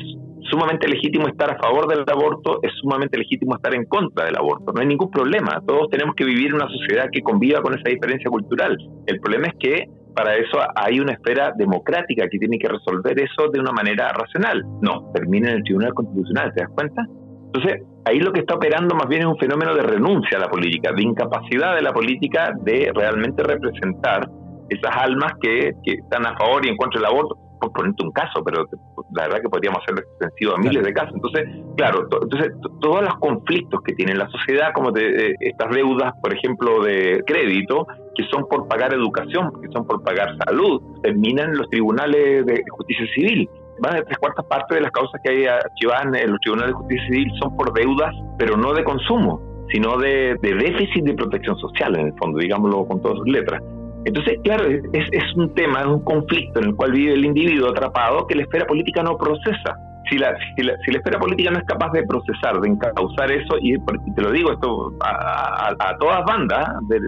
sumamente 0.50 0.88
legítimo 0.88 1.28
estar 1.28 1.50
a 1.50 1.58
favor 1.58 1.86
del 1.88 2.04
aborto, 2.10 2.60
es 2.62 2.72
sumamente 2.80 3.18
legítimo 3.18 3.56
estar 3.56 3.74
en 3.74 3.84
contra 3.84 4.24
del 4.24 4.36
aborto. 4.36 4.72
No 4.72 4.80
hay 4.80 4.86
ningún 4.86 5.10
problema. 5.10 5.60
Todos 5.66 5.90
tenemos 5.90 6.14
que 6.14 6.24
vivir 6.24 6.48
en 6.48 6.54
una 6.54 6.68
sociedad 6.68 7.08
que 7.12 7.20
conviva 7.20 7.60
con 7.60 7.78
esa 7.78 7.90
diferencia 7.90 8.30
cultural. 8.30 8.76
El 9.06 9.20
problema 9.20 9.48
es 9.48 9.54
que 9.58 9.84
para 10.14 10.34
eso 10.36 10.58
hay 10.74 11.00
una 11.00 11.12
esfera 11.12 11.52
democrática 11.56 12.26
que 12.28 12.38
tiene 12.38 12.58
que 12.58 12.68
resolver 12.68 13.18
eso 13.20 13.50
de 13.52 13.60
una 13.60 13.72
manera 13.72 14.08
racional. 14.08 14.64
No, 14.80 15.10
termina 15.14 15.50
en 15.50 15.58
el 15.58 15.62
Tribunal 15.62 15.94
Constitucional, 15.94 16.52
¿te 16.54 16.62
das 16.62 16.70
cuenta? 16.74 17.06
Entonces, 17.46 17.82
ahí 18.04 18.18
lo 18.18 18.32
que 18.32 18.40
está 18.40 18.56
operando 18.56 18.94
más 18.94 19.08
bien 19.08 19.22
es 19.22 19.28
un 19.28 19.38
fenómeno 19.38 19.74
de 19.74 19.82
renuncia 19.82 20.38
a 20.38 20.40
la 20.40 20.48
política, 20.48 20.92
de 20.92 21.02
incapacidad 21.02 21.76
de 21.76 21.82
la 21.82 21.92
política 21.92 22.52
de 22.62 22.90
realmente 22.94 23.42
representar 23.42 24.28
esas 24.68 24.96
almas 24.96 25.32
que, 25.40 25.72
que 25.84 25.92
están 25.94 26.26
a 26.26 26.36
favor 26.36 26.66
y 26.66 26.68
en 26.68 26.76
contra 26.76 27.00
del 27.00 27.10
aborto 27.10 27.47
por 27.58 27.72
ponerte 27.72 28.04
un 28.04 28.12
caso, 28.12 28.42
pero 28.44 28.66
la 29.14 29.24
verdad 29.24 29.40
que 29.42 29.48
podríamos 29.48 29.82
hacerlo 29.82 30.02
extensivo 30.02 30.54
a 30.54 30.58
miles 30.58 30.82
de 30.82 30.92
casos. 30.92 31.14
Entonces, 31.14 31.48
claro, 31.76 32.08
entonces 32.22 32.52
todos 32.80 33.02
los 33.02 33.14
conflictos 33.16 33.80
que 33.82 33.94
tiene 33.94 34.14
la 34.14 34.28
sociedad, 34.28 34.72
como 34.74 34.90
de, 34.90 35.34
estas 35.40 35.70
deudas, 35.70 36.12
por 36.22 36.34
ejemplo, 36.34 36.82
de 36.82 37.22
crédito, 37.26 37.86
que 38.14 38.24
son 38.30 38.46
por 38.48 38.66
pagar 38.68 38.92
educación, 38.94 39.52
que 39.60 39.68
son 39.72 39.86
por 39.86 40.02
pagar 40.02 40.36
salud, 40.46 40.80
terminan 41.02 41.50
en 41.50 41.58
los 41.58 41.68
tribunales 41.70 42.46
de 42.46 42.62
justicia 42.70 43.06
civil. 43.14 43.48
Más 43.80 43.94
de 43.94 44.02
tres 44.02 44.18
cuartas 44.18 44.44
partes 44.46 44.76
de 44.76 44.80
las 44.80 44.90
causas 44.90 45.20
que 45.22 45.30
hay 45.30 45.46
archivadas 45.46 46.06
en 46.20 46.30
los 46.30 46.40
tribunales 46.40 46.72
de 46.72 46.78
justicia 46.78 47.06
civil 47.06 47.32
son 47.40 47.56
por 47.56 47.72
deudas, 47.72 48.14
pero 48.36 48.56
no 48.56 48.72
de 48.74 48.82
consumo, 48.82 49.40
sino 49.70 49.96
de, 49.98 50.36
de 50.42 50.54
déficit 50.54 51.04
de 51.04 51.14
protección 51.14 51.56
social, 51.58 51.96
en 51.96 52.06
el 52.06 52.14
fondo, 52.14 52.38
digámoslo 52.38 52.86
con 52.86 53.00
todas 53.00 53.18
sus 53.18 53.28
letras. 53.28 53.62
Entonces, 54.08 54.38
claro, 54.42 54.64
es, 54.66 55.08
es 55.12 55.36
un 55.36 55.54
tema, 55.54 55.80
es 55.80 55.86
un 55.86 56.02
conflicto 56.02 56.60
en 56.60 56.68
el 56.68 56.74
cual 56.76 56.92
vive 56.92 57.12
el 57.12 57.26
individuo 57.26 57.70
atrapado 57.70 58.26
que 58.26 58.36
la 58.36 58.44
esfera 58.44 58.66
política 58.66 59.02
no 59.02 59.18
procesa. 59.18 59.76
Si 60.08 60.16
la, 60.16 60.34
si 60.56 60.62
la, 60.62 60.72
si 60.82 60.92
la 60.92 60.98
esfera 60.98 61.18
política 61.18 61.50
no 61.50 61.58
es 61.58 61.66
capaz 61.66 61.92
de 61.92 62.02
procesar, 62.04 62.58
de 62.58 62.68
encauzar 62.70 63.30
eso, 63.30 63.58
y, 63.60 63.76
te 64.14 64.22
lo 64.22 64.30
digo 64.32 64.52
esto 64.52 64.94
a, 65.04 65.74
a, 65.78 65.98
todas 65.98 66.24
bandas, 66.24 66.66
de, 66.88 66.98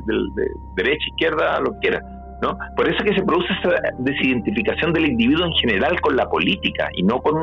derecha, 0.76 1.02
izquierda, 1.12 1.58
lo 1.60 1.72
que 1.72 1.88
quiera, 1.88 2.02
¿no? 2.42 2.58
Por 2.76 2.86
eso 2.86 2.98
es 2.98 3.04
que 3.04 3.18
se 3.18 3.24
produce 3.24 3.48
esa 3.64 3.74
desidentificación 4.00 4.92
del 4.92 5.06
individuo 5.06 5.46
en 5.46 5.52
general 5.52 5.98
con 6.02 6.16
la 6.16 6.28
política 6.28 6.90
y 6.92 7.02
no 7.02 7.22
con 7.22 7.34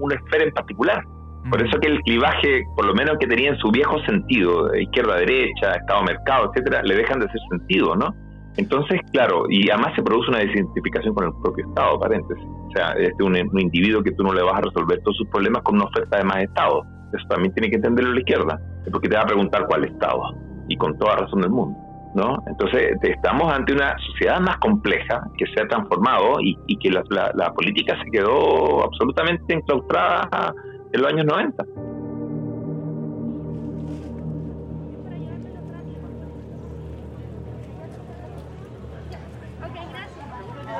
una 0.00 0.14
esfera 0.16 0.44
en 0.44 0.52
particular. 0.52 1.02
Por 1.48 1.66
eso 1.66 1.80
que 1.80 1.88
el 1.88 1.98
clivaje, 2.02 2.62
por 2.76 2.84
lo 2.84 2.94
menos 2.94 3.16
que 3.18 3.26
tenía 3.26 3.48
en 3.48 3.56
su 3.56 3.70
viejo 3.70 3.98
sentido, 4.04 4.76
izquierda-derecha, 4.76 5.72
Estado-mercado, 5.80 6.50
etcétera, 6.50 6.82
le 6.82 6.94
dejan 6.96 7.20
de 7.20 7.24
hacer 7.24 7.40
sentido, 7.50 7.96
¿no? 7.96 8.14
Entonces, 8.56 9.00
claro, 9.12 9.44
y 9.48 9.70
además 9.70 9.94
se 9.96 10.02
produce 10.02 10.30
una 10.30 10.40
desidentificación 10.40 11.14
con 11.14 11.24
el 11.26 11.32
propio 11.42 11.66
Estado, 11.66 11.98
paréntesis. 11.98 12.44
O 12.44 12.70
sea, 12.74 12.92
este 12.92 13.22
un, 13.22 13.34
un 13.34 13.60
individuo 13.60 14.02
que 14.02 14.12
tú 14.12 14.22
no 14.22 14.32
le 14.32 14.42
vas 14.42 14.56
a 14.56 14.60
resolver 14.60 15.00
todos 15.02 15.16
sus 15.16 15.28
problemas 15.28 15.62
con 15.62 15.76
una 15.76 15.84
oferta 15.84 16.18
de 16.18 16.24
más 16.24 16.42
Estado. 16.42 16.84
Eso 17.12 17.26
también 17.28 17.52
tiene 17.54 17.70
que 17.70 17.76
entenderlo 17.76 18.12
la 18.12 18.20
izquierda, 18.20 18.60
porque 18.90 19.08
te 19.08 19.16
va 19.16 19.22
a 19.22 19.26
preguntar 19.26 19.66
cuál 19.66 19.84
Estado, 19.84 20.22
y 20.68 20.76
con 20.76 20.98
toda 20.98 21.16
razón 21.16 21.40
del 21.40 21.50
mundo. 21.50 21.78
¿no? 22.14 22.42
Entonces, 22.46 22.92
estamos 23.02 23.52
ante 23.52 23.72
una 23.72 23.96
sociedad 23.98 24.38
más 24.40 24.58
compleja 24.58 25.22
que 25.38 25.46
se 25.46 25.62
ha 25.62 25.68
transformado 25.68 26.40
y, 26.40 26.58
y 26.66 26.76
que 26.78 26.90
la, 26.90 27.02
la, 27.08 27.32
la, 27.34 27.52
política 27.52 27.96
se 28.04 28.10
quedó 28.10 28.84
absolutamente 28.84 29.54
enclaustrada 29.54 30.54
en 30.92 31.00
los 31.00 31.12
años 31.12 31.24
90. 31.24 31.64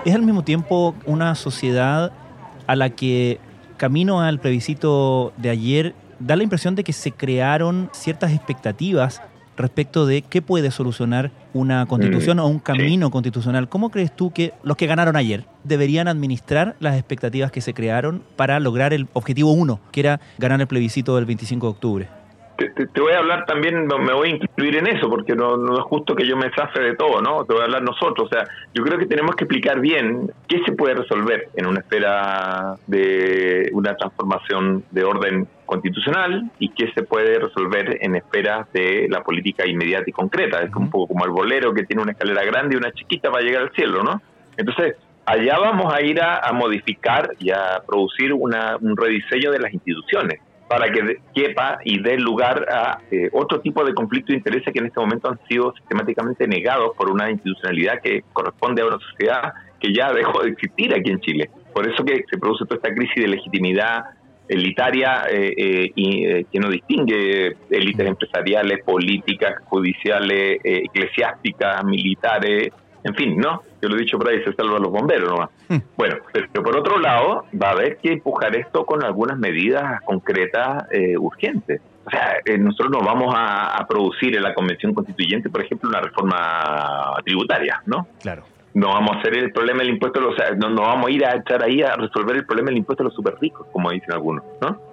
Es 0.04 0.14
al 0.14 0.22
mismo 0.22 0.42
tiempo 0.42 0.94
una 1.06 1.34
sociedad 1.34 2.12
a 2.66 2.76
la 2.76 2.90
que 2.90 3.38
camino 3.76 4.20
al 4.20 4.40
plebiscito 4.40 5.32
de 5.36 5.50
ayer 5.50 5.94
da 6.18 6.36
la 6.36 6.42
impresión 6.42 6.74
de 6.74 6.84
que 6.84 6.92
se 6.92 7.12
crearon 7.12 7.90
ciertas 7.92 8.32
expectativas 8.32 9.22
respecto 9.56 10.06
de 10.06 10.22
qué 10.22 10.40
puede 10.40 10.70
solucionar 10.70 11.30
una 11.52 11.86
constitución 11.86 12.38
o 12.38 12.46
un 12.46 12.58
camino 12.58 13.10
constitucional. 13.10 13.68
¿Cómo 13.68 13.90
crees 13.90 14.14
tú 14.14 14.32
que 14.32 14.54
los 14.62 14.76
que 14.76 14.86
ganaron 14.86 15.14
ayer 15.14 15.44
deberían 15.62 16.08
administrar 16.08 16.74
las 16.80 16.96
expectativas 16.96 17.52
que 17.52 17.60
se 17.60 17.74
crearon 17.74 18.22
para 18.36 18.58
lograr 18.60 18.92
el 18.92 19.08
objetivo 19.12 19.52
uno, 19.52 19.80
que 19.90 20.00
era 20.00 20.20
ganar 20.38 20.60
el 20.60 20.66
plebiscito 20.66 21.16
del 21.16 21.26
25 21.26 21.66
de 21.66 21.70
octubre? 21.70 22.21
Te, 22.70 23.00
voy 23.00 23.12
a 23.12 23.18
hablar 23.18 23.46
también, 23.46 23.86
me 23.86 24.12
voy 24.12 24.28
a 24.28 24.32
incluir 24.32 24.76
en 24.76 24.86
eso, 24.86 25.08
porque 25.08 25.34
no, 25.34 25.56
no, 25.56 25.74
es 25.78 25.84
justo 25.84 26.14
que 26.14 26.26
yo 26.26 26.36
me 26.36 26.50
zafe 26.50 26.80
de 26.80 26.96
todo, 26.96 27.20
¿no? 27.20 27.44
Te 27.44 27.52
voy 27.52 27.62
a 27.62 27.64
hablar 27.66 27.82
nosotros. 27.82 28.26
O 28.26 28.28
sea, 28.28 28.46
yo 28.74 28.82
creo 28.84 28.98
que 28.98 29.06
tenemos 29.06 29.34
que 29.36 29.44
explicar 29.44 29.80
bien 29.80 30.30
qué 30.48 30.62
se 30.64 30.72
puede 30.72 30.94
resolver 30.94 31.48
en 31.54 31.66
una 31.66 31.80
esfera 31.80 32.76
de 32.86 33.70
una 33.72 33.96
transformación 33.96 34.84
de 34.90 35.04
orden 35.04 35.48
constitucional 35.66 36.50
y 36.58 36.68
qué 36.70 36.92
se 36.92 37.02
puede 37.02 37.38
resolver 37.38 37.98
en 38.00 38.16
esferas 38.16 38.70
de 38.72 39.06
la 39.08 39.22
política 39.22 39.66
inmediata 39.66 40.04
y 40.06 40.12
concreta. 40.12 40.60
Es 40.62 40.74
un 40.74 40.90
poco 40.90 41.08
como 41.08 41.24
el 41.24 41.30
bolero 41.30 41.72
que 41.72 41.84
tiene 41.84 42.02
una 42.02 42.12
escalera 42.12 42.44
grande 42.44 42.74
y 42.74 42.78
una 42.78 42.92
chiquita 42.92 43.30
para 43.30 43.44
llegar 43.44 43.62
al 43.62 43.72
cielo, 43.72 44.02
¿no? 44.02 44.20
Entonces, 44.56 44.96
allá 45.24 45.58
vamos 45.58 45.92
a 45.92 46.02
ir 46.02 46.20
a, 46.20 46.52
modificar 46.52 47.30
y 47.38 47.50
a 47.50 47.82
producir 47.86 48.32
una, 48.32 48.76
un 48.80 48.96
rediseño 48.96 49.50
de 49.50 49.58
las 49.58 49.72
instituciones 49.72 50.40
para 50.72 50.90
que 50.90 51.18
quepa 51.34 51.80
y 51.84 52.00
dé 52.00 52.16
lugar 52.16 52.66
a 52.72 52.98
eh, 53.10 53.28
otro 53.32 53.60
tipo 53.60 53.84
de 53.84 53.92
conflicto 53.92 54.32
de 54.32 54.38
intereses 54.38 54.72
que 54.72 54.78
en 54.78 54.86
este 54.86 55.00
momento 55.00 55.28
han 55.28 55.38
sido 55.46 55.74
sistemáticamente 55.74 56.48
negados 56.48 56.96
por 56.96 57.10
una 57.10 57.30
institucionalidad 57.30 58.00
que 58.00 58.24
corresponde 58.32 58.80
a 58.80 58.86
una 58.86 58.98
sociedad 58.98 59.52
que 59.78 59.92
ya 59.92 60.10
dejó 60.14 60.42
de 60.42 60.48
existir 60.48 60.94
aquí 60.94 61.10
en 61.10 61.20
Chile. 61.20 61.50
Por 61.74 61.86
eso 61.86 62.02
que 62.02 62.24
se 62.30 62.38
produce 62.38 62.64
toda 62.64 62.76
esta 62.76 62.94
crisis 62.94 63.16
de 63.16 63.28
legitimidad 63.28 64.04
elitaria 64.48 65.24
eh, 65.30 65.52
eh, 65.58 65.92
y 65.94 66.44
que 66.44 66.58
no 66.58 66.70
distingue 66.70 67.54
élites 67.68 68.06
empresariales, 68.06 68.82
políticas, 68.82 69.62
judiciales, 69.64 70.58
eclesiásticas, 70.64 71.84
militares, 71.84 72.72
en 73.04 73.14
fin, 73.14 73.36
¿no? 73.36 73.62
Yo 73.80 73.88
lo 73.88 73.96
he 73.96 74.00
dicho 74.00 74.18
por 74.18 74.28
ahí, 74.28 74.42
se 74.44 74.52
salvan 74.52 74.82
los 74.82 74.92
bomberos 74.92 75.28
nomás. 75.28 75.50
Hmm. 75.68 75.78
Bueno, 75.96 76.16
pero, 76.32 76.62
por 76.62 76.76
otro 76.76 76.98
lado, 76.98 77.44
va 77.60 77.68
a 77.68 77.72
haber 77.72 77.96
que 77.98 78.12
empujar 78.12 78.54
esto 78.56 78.84
con 78.86 79.04
algunas 79.04 79.38
medidas 79.38 80.00
concretas 80.02 80.86
eh, 80.90 81.16
urgentes. 81.18 81.80
O 82.04 82.10
sea, 82.10 82.36
eh, 82.44 82.58
nosotros 82.58 82.90
no 82.90 83.00
vamos 83.00 83.34
a, 83.36 83.84
producir 83.88 84.36
en 84.36 84.42
la 84.42 84.54
Convención 84.54 84.94
Constituyente, 84.94 85.50
por 85.50 85.62
ejemplo, 85.62 85.88
una 85.88 86.00
reforma 86.00 87.16
tributaria, 87.24 87.82
¿no? 87.86 88.06
Claro. 88.20 88.44
No 88.74 88.88
vamos 88.88 89.16
a 89.16 89.18
hacer 89.18 89.36
el 89.36 89.52
problema 89.52 89.80
del 89.80 89.90
impuesto, 89.90 90.26
o 90.26 90.34
sea, 90.34 90.52
no, 90.52 90.70
no 90.70 90.82
vamos 90.82 91.08
a 91.08 91.10
ir 91.10 91.26
a 91.26 91.36
echar 91.36 91.62
ahí 91.62 91.82
a 91.82 91.94
resolver 91.94 92.36
el 92.36 92.46
problema 92.46 92.70
del 92.70 92.78
impuesto 92.78 93.02
a 93.02 93.06
los 93.06 93.14
super 93.14 93.34
ricos, 93.38 93.66
como 93.70 93.90
dicen 93.90 94.12
algunos, 94.12 94.44
¿no? 94.62 94.92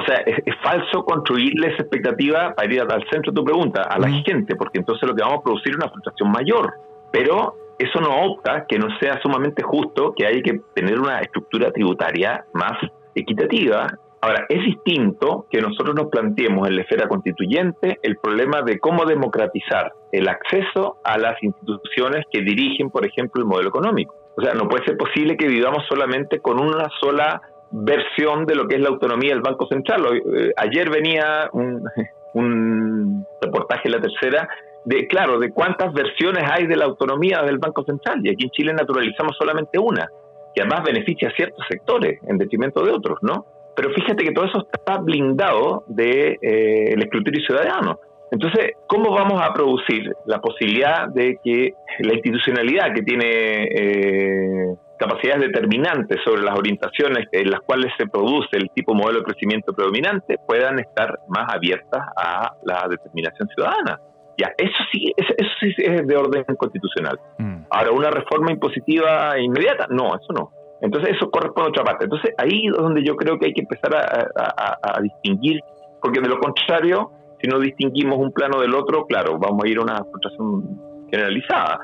o 0.00 0.04
sea, 0.04 0.16
es, 0.26 0.54
falso 0.62 1.04
construirle 1.04 1.68
esa 1.68 1.82
expectativa 1.82 2.54
para 2.54 2.72
ir 2.72 2.80
al 2.80 3.04
centro 3.10 3.32
de 3.32 3.36
tu 3.36 3.44
pregunta, 3.44 3.82
a 3.82 3.98
la 3.98 4.08
gente, 4.08 4.56
porque 4.56 4.78
entonces 4.78 5.08
lo 5.08 5.14
que 5.14 5.22
vamos 5.22 5.40
a 5.40 5.42
producir 5.42 5.72
es 5.72 5.76
una 5.76 5.88
frustración 5.88 6.30
mayor. 6.30 6.74
Pero 7.12 7.54
eso 7.78 7.98
no 8.00 8.24
opta 8.26 8.66
que 8.68 8.78
no 8.78 8.88
sea 8.98 9.20
sumamente 9.22 9.62
justo, 9.62 10.12
que 10.14 10.26
hay 10.26 10.42
que 10.42 10.60
tener 10.74 10.98
una 11.00 11.20
estructura 11.20 11.72
tributaria 11.72 12.44
más 12.52 12.72
equitativa. 13.14 13.86
Ahora, 14.20 14.44
es 14.50 14.62
distinto 14.62 15.46
que 15.50 15.62
nosotros 15.62 15.94
nos 15.94 16.10
planteemos 16.10 16.68
en 16.68 16.76
la 16.76 16.82
esfera 16.82 17.08
constituyente 17.08 17.98
el 18.02 18.18
problema 18.18 18.60
de 18.60 18.78
cómo 18.78 19.06
democratizar 19.06 19.94
el 20.12 20.28
acceso 20.28 20.98
a 21.04 21.16
las 21.16 21.42
instituciones 21.42 22.26
que 22.30 22.42
dirigen, 22.42 22.90
por 22.90 23.06
ejemplo, 23.06 23.40
el 23.40 23.48
modelo 23.48 23.70
económico. 23.70 24.14
O 24.36 24.42
sea, 24.42 24.52
no 24.52 24.68
puede 24.68 24.84
ser 24.84 24.98
posible 24.98 25.38
que 25.38 25.48
vivamos 25.48 25.84
solamente 25.88 26.40
con 26.40 26.60
una 26.60 26.88
sola 27.00 27.40
versión 27.70 28.44
de 28.44 28.56
lo 28.56 28.68
que 28.68 28.76
es 28.76 28.82
la 28.82 28.90
autonomía 28.90 29.30
del 29.30 29.42
Banco 29.42 29.66
Central. 29.68 30.04
Eh, 30.36 30.52
ayer 30.56 30.90
venía 30.90 31.48
un, 31.52 31.82
un 32.34 33.26
reportaje 33.40 33.88
en 33.88 33.92
la 33.92 34.00
tercera 34.00 34.48
de, 34.84 35.06
claro, 35.06 35.38
de 35.38 35.50
cuántas 35.50 35.92
versiones 35.92 36.44
hay 36.50 36.66
de 36.66 36.76
la 36.76 36.86
autonomía 36.86 37.42
del 37.42 37.58
Banco 37.58 37.84
Central. 37.84 38.20
Y 38.22 38.30
aquí 38.30 38.44
en 38.44 38.50
Chile 38.50 38.72
naturalizamos 38.72 39.36
solamente 39.38 39.78
una, 39.78 40.08
que 40.54 40.62
además 40.62 40.84
beneficia 40.84 41.28
a 41.28 41.32
ciertos 41.32 41.64
sectores 41.68 42.20
en 42.26 42.38
detrimento 42.38 42.84
de 42.84 42.92
otros, 42.92 43.18
¿no? 43.22 43.46
Pero 43.76 43.90
fíjate 43.94 44.24
que 44.24 44.32
todo 44.32 44.46
eso 44.46 44.66
está 44.72 44.98
blindado 44.98 45.84
del 45.86 46.06
de, 46.06 46.38
eh, 46.42 46.94
escrutinio 46.98 47.40
ciudadano. 47.46 47.98
Entonces, 48.30 48.72
¿cómo 48.86 49.10
vamos 49.12 49.40
a 49.42 49.52
producir 49.52 50.12
la 50.26 50.40
posibilidad 50.40 51.08
de 51.08 51.38
que 51.42 51.72
la 52.00 52.14
institucionalidad 52.14 52.94
que 52.94 53.02
tiene 53.02 53.26
eh, 53.26 54.74
capacidades 54.98 55.48
determinantes 55.48 56.18
sobre 56.24 56.42
las 56.42 56.56
orientaciones 56.56 57.26
en 57.32 57.50
las 57.50 57.60
cuales 57.60 57.92
se 57.98 58.06
produce 58.06 58.56
el 58.56 58.70
tipo 58.70 58.94
modelo 58.94 59.20
de 59.20 59.24
crecimiento 59.24 59.72
predominante 59.72 60.36
puedan 60.46 60.78
estar 60.78 61.18
más 61.28 61.52
abiertas 61.52 62.02
a 62.16 62.52
la 62.64 62.86
determinación 62.88 63.48
ciudadana? 63.48 63.98
Ya, 64.40 64.52
eso 64.56 64.82
sí, 64.90 65.12
eso, 65.16 65.34
sí 65.60 65.74
es 65.76 66.06
de 66.06 66.16
orden 66.16 66.44
constitucional. 66.56 67.18
Mm. 67.38 67.64
Ahora, 67.70 67.92
una 67.92 68.10
reforma 68.10 68.50
impositiva 68.52 69.38
inmediata, 69.38 69.86
no, 69.90 70.14
eso 70.16 70.32
no. 70.32 70.50
Entonces, 70.80 71.14
eso 71.16 71.30
corresponde 71.30 71.68
a 71.68 71.70
otra 71.70 71.84
parte. 71.84 72.04
Entonces, 72.04 72.34
ahí 72.38 72.66
es 72.66 72.72
donde 72.72 73.04
yo 73.04 73.14
creo 73.16 73.38
que 73.38 73.46
hay 73.46 73.52
que 73.52 73.60
empezar 73.60 73.94
a 73.94 75.00
distinguir, 75.02 75.60
porque 76.00 76.20
de 76.20 76.28
lo 76.28 76.40
contrario, 76.40 77.10
si 77.40 77.48
no 77.48 77.58
distinguimos 77.58 78.18
un 78.18 78.32
plano 78.32 78.60
del 78.60 78.74
otro, 78.74 79.06
claro, 79.06 79.38
vamos 79.38 79.64
a 79.64 79.68
ir 79.68 79.78
a 79.78 79.82
una 79.82 80.04
frustración 80.04 80.80
generalizada. 81.10 81.80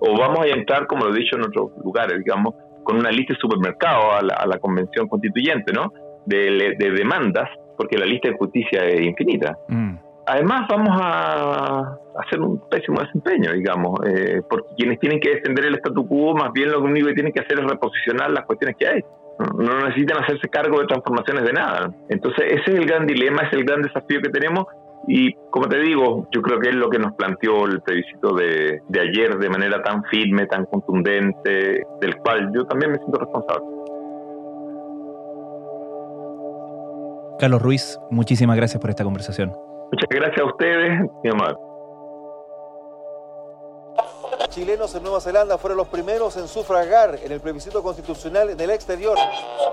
O 0.00 0.16
vamos 0.16 0.40
a 0.40 0.48
entrar, 0.48 0.86
como 0.86 1.04
lo 1.04 1.14
he 1.14 1.18
dicho 1.18 1.36
en 1.36 1.42
otros 1.42 1.72
lugares, 1.84 2.18
digamos, 2.18 2.54
con 2.84 2.96
una 2.96 3.10
lista 3.10 3.34
de 3.34 3.40
supermercado 3.40 4.12
a 4.12 4.22
la, 4.22 4.58
convención 4.58 5.08
constituyente, 5.08 5.72
¿no? 5.72 5.92
De, 6.24 6.74
demandas, 6.78 7.48
porque 7.76 7.98
la 7.98 8.06
lista 8.06 8.28
de 8.28 8.36
justicia 8.36 8.84
es 8.84 9.00
infinita. 9.00 9.58
Mm. 9.68 9.96
Además, 10.28 10.66
vamos 10.68 10.98
a 11.00 11.98
hacer 12.18 12.40
un 12.40 12.68
pésimo 12.68 13.00
desempeño, 13.00 13.52
digamos, 13.52 14.00
eh, 14.06 14.42
porque 14.48 14.68
quienes 14.76 15.00
tienen 15.00 15.20
que 15.20 15.36
defender 15.36 15.64
el 15.66 15.74
statu 15.76 16.06
quo, 16.06 16.34
más 16.34 16.52
bien 16.52 16.70
lo 16.70 16.80
único 16.80 17.08
que 17.08 17.14
tienen 17.14 17.32
que 17.32 17.40
hacer 17.40 17.58
es 17.58 17.64
reposicionar 17.64 18.30
las 18.30 18.44
cuestiones 18.44 18.76
que 18.78 18.86
hay 18.86 19.04
no 19.38 19.86
necesitan 19.86 20.22
hacerse 20.22 20.48
cargo 20.48 20.80
de 20.80 20.86
transformaciones 20.86 21.44
de 21.44 21.52
nada. 21.52 21.90
Entonces 22.08 22.44
ese 22.46 22.72
es 22.72 22.78
el 22.78 22.86
gran 22.86 23.06
dilema, 23.06 23.42
es 23.42 23.52
el 23.52 23.64
gran 23.64 23.82
desafío 23.82 24.20
que 24.20 24.30
tenemos 24.30 24.66
y 25.06 25.32
como 25.50 25.68
te 25.68 25.78
digo, 25.78 26.28
yo 26.32 26.42
creo 26.42 26.58
que 26.58 26.70
es 26.70 26.74
lo 26.74 26.90
que 26.90 26.98
nos 26.98 27.14
planteó 27.14 27.64
el 27.66 27.80
plebiscito 27.80 28.34
de, 28.34 28.80
de 28.88 29.00
ayer 29.00 29.38
de 29.38 29.48
manera 29.48 29.82
tan 29.82 30.02
firme, 30.04 30.46
tan 30.46 30.66
contundente, 30.66 31.82
del 32.00 32.16
cual 32.16 32.50
yo 32.54 32.66
también 32.66 32.92
me 32.92 32.98
siento 32.98 33.18
responsable. 33.18 33.64
Carlos 37.38 37.62
Ruiz, 37.62 37.98
muchísimas 38.10 38.56
gracias 38.56 38.80
por 38.80 38.90
esta 38.90 39.04
conversación. 39.04 39.67
Muchas 39.90 40.08
gracias 40.10 40.40
a 40.40 40.44
ustedes, 40.44 41.00
mi 41.22 41.30
amado 41.30 41.68
chilenos 44.58 44.92
en 44.94 45.02
Nueva 45.04 45.20
Zelanda 45.20 45.56
fueron 45.56 45.76
los 45.76 45.88
primeros 45.88 46.36
en 46.36 46.48
sufragar 46.48 47.18
en 47.22 47.30
el 47.30 47.40
plebiscito 47.40 47.80
constitucional 47.80 48.50
en 48.50 48.60
el 48.60 48.70
exterior. 48.70 49.16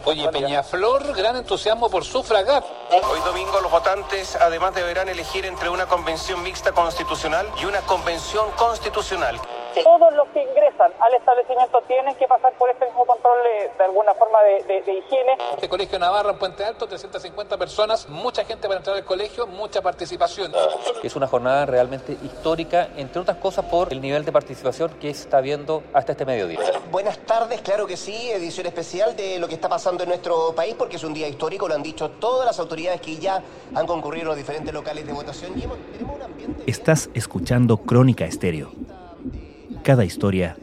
Oye, 0.04 0.30
Peñaflor, 0.30 1.15
gran 1.15 1.36
entusiasmo 1.38 1.89
por 1.89 2.04
sufragar. 2.04 2.63
Hoy 2.91 3.19
domingo 3.25 3.60
los 3.62 3.71
votantes 3.71 4.36
además 4.36 4.75
deberán 4.75 5.10
elegir 5.10 5.45
entre 5.45 5.69
una 5.69 5.88
convención 5.88 6.43
mixta 6.43 6.71
constitucional 6.71 7.47
y 7.60 7.65
una 7.65 7.80
convención 7.82 8.45
constitucional. 8.58 9.39
Todos 9.83 10.13
los 10.13 10.27
que 10.29 10.41
ingresan 10.41 10.91
al 10.99 11.13
establecimiento 11.13 11.81
tienen 11.88 12.15
que 12.15 12.27
pasar 12.27 12.53
por 12.53 12.69
este 12.69 12.85
mismo 12.85 13.05
control 13.05 13.38
de, 13.77 13.83
alguna 13.83 14.13
forma 14.13 14.39
de, 14.41 14.77
higiene. 14.79 15.38
Este 15.53 15.69
colegio 15.69 15.99
Navarra 15.99 16.31
en 16.31 16.38
Puente 16.38 16.63
Alto, 16.63 16.88
350 16.88 17.57
personas, 17.57 18.07
mucha 18.09 18.45
gente 18.45 18.67
para 18.67 18.77
entrar 18.77 18.95
al 18.95 19.03
colegio, 19.03 19.47
mucha 19.47 19.81
participación. 19.81 20.53
Es 21.03 21.15
una 21.15 21.27
jornada 21.27 21.65
realmente 21.65 22.17
histórica, 22.23 22.89
entre 22.95 23.21
otras 23.21 23.38
cosas 23.38 23.65
por 23.65 23.91
el 23.91 24.01
nivel 24.01 24.23
de 24.23 24.31
participación 24.31 24.91
que 24.99 25.13
se 25.13 25.23
está 25.23 25.41
viendo 25.41 25.83
hasta 25.93 26.13
este 26.13 26.25
mediodía. 26.25 26.59
Buenas 26.91 27.17
tardes, 27.19 27.61
claro 27.61 27.85
que 27.88 27.97
sí, 27.97 28.31
edición 28.31 28.67
especial 28.67 29.15
de 29.15 29.39
lo 29.39 29.47
que 29.47 29.55
está 29.55 29.69
pasando 29.69 30.03
en 30.03 30.09
nuestro 30.09 30.53
país, 30.53 30.75
porque 30.75 30.95
es 30.95 31.03
un 31.03 31.13
día 31.13 31.27
histórico, 31.27 31.67
lo 31.67 31.75
han 31.75 31.83
dicho 31.83 32.11
todas 32.11 32.45
las 32.45 32.59
autoridades 32.59 33.01
que 33.01 33.17
ya 33.17 33.41
han 33.73 33.88
concurrido 33.88 34.25
a 34.25 34.29
los 34.29 34.38
diferentes 34.38 34.73
locales 34.73 35.05
de 35.05 35.13
votación. 35.13 35.53
Estás 36.65 37.09
escuchando 37.13 37.77
Crónica 37.77 38.25
Estéreo 38.25 38.85
cada 39.86 40.04
historia 40.04 40.58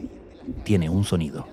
tiene 0.65 0.89
un 0.89 1.05
sonido. 1.05 1.47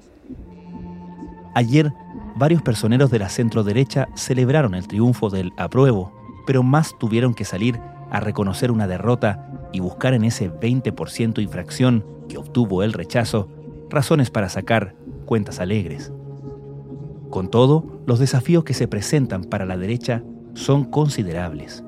Ayer, 1.55 1.93
varios 2.35 2.63
personeros 2.63 3.13
de 3.13 3.21
la 3.21 3.29
centro 3.29 3.63
derecha 3.63 4.09
celebraron 4.17 4.75
el 4.75 4.89
triunfo 4.89 5.31
del 5.31 5.53
apruebo, 5.57 6.13
pero 6.49 6.65
más 6.65 6.99
tuvieron 6.99 7.33
que 7.33 7.45
salir 7.45 7.79
a 8.11 8.19
reconocer 8.19 8.73
una 8.73 8.89
derrota 8.89 9.69
y 9.73 9.79
buscar 9.79 10.15
en 10.15 10.25
ese 10.25 10.51
20% 10.51 11.41
infracción 11.41 12.05
que 12.29 12.39
obtuvo 12.39 12.83
el 12.83 12.93
rechazo 12.93 13.49
razones 13.89 14.31
para 14.31 14.49
sacar 14.49 14.97
cuentas 15.25 15.61
alegres. 15.61 16.13
Con 17.31 17.51
todo, 17.51 18.01
los 18.05 18.19
desafíos 18.19 18.65
que 18.65 18.75
se 18.75 18.89
presentan 18.89 19.45
para 19.45 19.65
la 19.65 19.77
derecha 19.77 20.25
son 20.55 20.83
considerables. 20.83 21.85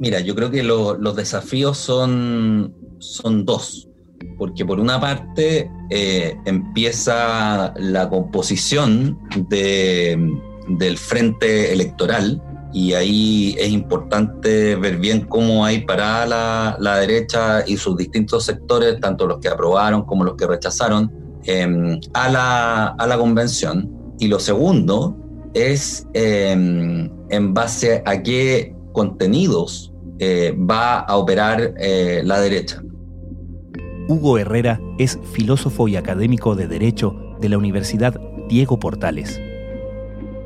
Mira, 0.00 0.20
yo 0.20 0.34
creo 0.34 0.50
que 0.50 0.62
los 0.62 1.16
desafíos 1.16 1.76
son, 1.78 2.74
son 2.98 3.44
dos, 3.44 3.88
porque 4.36 4.64
por 4.64 4.78
una 4.78 5.00
parte 5.00 5.70
eh, 5.90 6.36
empieza 6.44 7.74
la 7.76 8.08
composición 8.08 9.18
del 9.48 10.98
frente 10.98 11.72
electoral 11.72 12.40
y 12.72 12.92
ahí 12.92 13.56
es 13.58 13.70
importante 13.70 14.76
ver 14.76 14.98
bien 14.98 15.22
cómo 15.22 15.64
hay 15.64 15.80
para 15.80 16.26
la, 16.26 16.98
derecha 17.00 17.64
y 17.66 17.76
sus 17.76 17.96
distintos 17.96 18.44
sectores, 18.44 19.00
tanto 19.00 19.26
los 19.26 19.38
que 19.38 19.48
aprobaron 19.48 20.02
como 20.02 20.22
los 20.22 20.36
que 20.36 20.46
rechazaron, 20.46 21.10
em, 21.44 21.98
a, 22.12 22.28
la, 22.28 23.18
convención. 23.18 23.90
Y 24.20 24.28
lo 24.28 24.38
segundo 24.38 25.16
es 25.54 26.06
em, 26.12 27.10
en 27.30 27.54
base 27.54 28.02
a 28.04 28.22
qué 28.22 28.74
contenidos 28.98 29.92
eh, 30.18 30.52
va 30.58 30.98
a 30.98 31.16
operar 31.16 31.72
eh, 31.78 32.20
la 32.24 32.40
derecha. 32.40 32.82
Hugo 34.08 34.38
Herrera 34.38 34.80
es 34.98 35.20
filósofo 35.32 35.86
y 35.86 35.94
académico 35.94 36.56
de 36.56 36.66
Derecho 36.66 37.14
de 37.40 37.48
la 37.48 37.58
Universidad 37.58 38.20
Diego 38.48 38.80
Portales. 38.80 39.40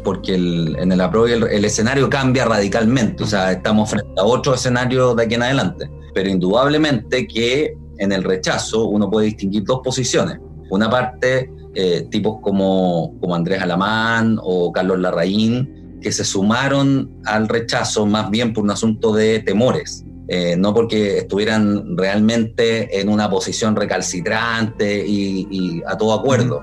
Porque 0.05 0.35
en 0.35 0.93
el 0.93 1.01
apruebo 1.01 1.47
el, 1.47 1.65
escenario 1.65 2.11
cambia 2.11 2.45
radicalmente, 2.45 3.23
o 3.23 3.27
sea, 3.27 3.53
estamos 3.53 3.89
frente 3.89 4.21
a 4.21 4.25
otro 4.25 4.53
escenario 4.53 5.15
de 5.15 5.23
aquí 5.23 5.35
en 5.37 5.45
adelante. 5.45 5.91
Pero 6.13 6.29
indudablemente 6.29 7.27
que 7.27 7.75
en 7.97 8.13
el 8.13 8.25
rechazo 8.25 8.85
uno 8.85 9.09
puede 9.09 9.29
distinguir 9.29 9.65
dos 9.65 9.81
posiciones. 9.83 10.39
Una 10.69 10.91
parte, 10.91 11.51
eh, 11.75 12.07
tipos 12.11 12.39
como, 12.43 13.15
como 13.19 13.35
Andrés 13.35 13.63
Alamán 13.63 14.39
o 14.43 14.71
Carlos 14.73 14.99
Larraín, 14.99 15.82
que 16.03 16.13
se 16.13 16.25
sumaron 16.25 17.11
al 17.25 17.49
rechazo 17.49 18.05
más 18.07 18.31
bien 18.31 18.53
por 18.53 18.65
un 18.65 18.71
asunto 18.71 19.13
de 19.15 19.41
temores, 19.41 20.05
eh, 20.29 20.57
no 20.57 20.75
porque 20.75 21.19
estuvieran 21.19 21.97
realmente 21.97 23.01
en 23.01 23.09
una 23.09 23.31
posición 23.31 23.77
recalcitrante 23.77 25.05
y, 25.07 25.83
a 25.87 25.97
todo 25.97 26.15
acuerdo. 26.15 26.63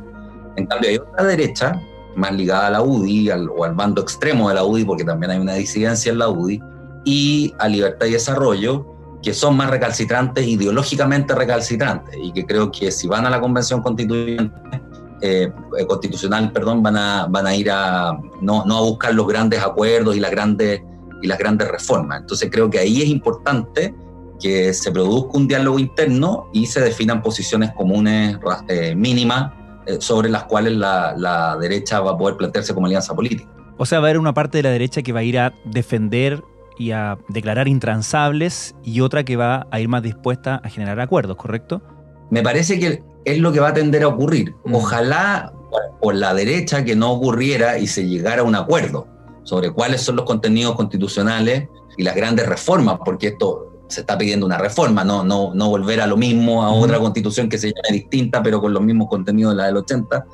En 0.55 0.65
cambio, 0.65 0.89
hay 0.89 0.97
otra 0.97 1.25
derecha, 1.25 1.81
más 2.15 2.33
ligada 2.33 2.67
a 2.67 2.71
la 2.71 2.81
UDI 2.81 3.29
o 3.29 3.63
al 3.63 3.73
bando 3.75 4.01
extremo 4.01 4.49
de 4.49 4.55
la 4.55 4.63
UDI, 4.63 4.85
porque 4.85 5.03
también 5.03 5.31
hay 5.31 5.39
una 5.39 5.53
disidencia 5.53 6.11
en 6.11 6.19
la 6.19 6.29
UDI, 6.29 6.61
y 7.05 7.53
a 7.59 7.67
Libertad 7.67 8.07
y 8.07 8.11
Desarrollo, 8.11 8.85
que 9.21 9.33
son 9.33 9.57
más 9.57 9.69
recalcitrantes, 9.69 10.45
ideológicamente 10.45 11.33
recalcitrantes, 11.35 12.17
y 12.21 12.31
que 12.31 12.45
creo 12.45 12.71
que 12.71 12.91
si 12.91 13.07
van 13.07 13.25
a 13.25 13.29
la 13.29 13.39
convención 13.39 13.81
constituyente 13.81 14.78
eh, 15.21 15.51
constitucional, 15.87 16.51
perdón, 16.51 16.81
van 16.81 16.97
a, 16.97 17.27
van 17.27 17.47
a 17.47 17.55
ir 17.55 17.69
a 17.71 18.17
no, 18.41 18.65
no, 18.65 18.77
a 18.77 18.81
buscar 18.81 19.13
los 19.13 19.27
grandes 19.27 19.61
acuerdos 19.61 20.15
y 20.15 20.19
las 20.19 20.31
grandes, 20.31 20.81
y 21.21 21.27
las 21.27 21.37
grandes 21.37 21.67
reformas. 21.67 22.21
Entonces 22.21 22.49
creo 22.51 22.69
que 22.69 22.79
ahí 22.79 23.01
es 23.01 23.07
importante 23.09 23.93
que 24.39 24.73
se 24.73 24.91
produzca 24.91 25.37
un 25.37 25.47
diálogo 25.47 25.79
interno 25.79 26.49
y 26.53 26.65
se 26.65 26.81
definan 26.81 27.21
posiciones 27.21 27.71
comunes 27.73 28.37
eh, 28.69 28.95
mínimas 28.95 29.51
eh, 29.85 29.97
sobre 29.99 30.29
las 30.29 30.45
cuales 30.45 30.73
la, 30.73 31.13
la 31.17 31.57
derecha 31.57 31.99
va 31.99 32.11
a 32.11 32.17
poder 32.17 32.37
plantearse 32.37 32.73
como 32.73 32.85
alianza 32.85 33.13
política. 33.13 33.49
O 33.77 33.85
sea, 33.85 33.99
va 33.99 34.07
a 34.07 34.09
haber 34.09 34.19
una 34.19 34.33
parte 34.33 34.57
de 34.59 34.63
la 34.63 34.69
derecha 34.69 35.01
que 35.01 35.11
va 35.11 35.19
a 35.19 35.23
ir 35.23 35.39
a 35.39 35.53
defender 35.65 36.43
y 36.77 36.91
a 36.91 37.17
declarar 37.27 37.67
intransables 37.67 38.75
y 38.83 39.01
otra 39.01 39.23
que 39.23 39.35
va 39.35 39.67
a 39.69 39.79
ir 39.79 39.89
más 39.89 40.01
dispuesta 40.01 40.61
a 40.63 40.69
generar 40.69 40.99
acuerdos, 40.99 41.35
¿correcto? 41.35 41.81
Me 42.29 42.41
parece 42.41 42.79
que 42.79 43.03
es 43.25 43.39
lo 43.39 43.51
que 43.51 43.59
va 43.59 43.69
a 43.69 43.73
tender 43.73 44.03
a 44.03 44.07
ocurrir. 44.07 44.55
Ojalá 44.71 45.53
por 46.01 46.15
la 46.15 46.33
derecha 46.33 46.83
que 46.83 46.95
no 46.95 47.11
ocurriera 47.11 47.77
y 47.77 47.87
se 47.87 48.07
llegara 48.07 48.41
a 48.41 48.45
un 48.45 48.55
acuerdo 48.55 49.07
sobre 49.43 49.71
cuáles 49.71 50.01
son 50.01 50.15
los 50.15 50.25
contenidos 50.25 50.75
constitucionales 50.75 51.67
y 51.97 52.03
las 52.03 52.15
grandes 52.15 52.47
reformas, 52.47 52.99
porque 53.03 53.27
esto 53.27 53.69
se 53.87 54.01
está 54.01 54.17
pidiendo 54.17 54.45
una 54.45 54.59
reforma, 54.59 55.03
no, 55.03 55.23
no, 55.23 55.53
no 55.55 55.69
volver 55.69 55.99
a 55.99 56.07
lo 56.07 56.15
mismo, 56.15 56.63
a 56.63 56.71
otra 56.71 56.99
constitución 56.99 57.49
que 57.49 57.57
se 57.57 57.73
llame 57.73 57.97
distinta, 57.97 58.43
pero 58.43 58.61
con 58.61 58.71
los 58.71 58.83
mismos 58.83 59.07
contenidos 59.09 59.53
de 59.53 59.57
la 59.57 59.65
del 59.65 59.77
80, 59.77 60.25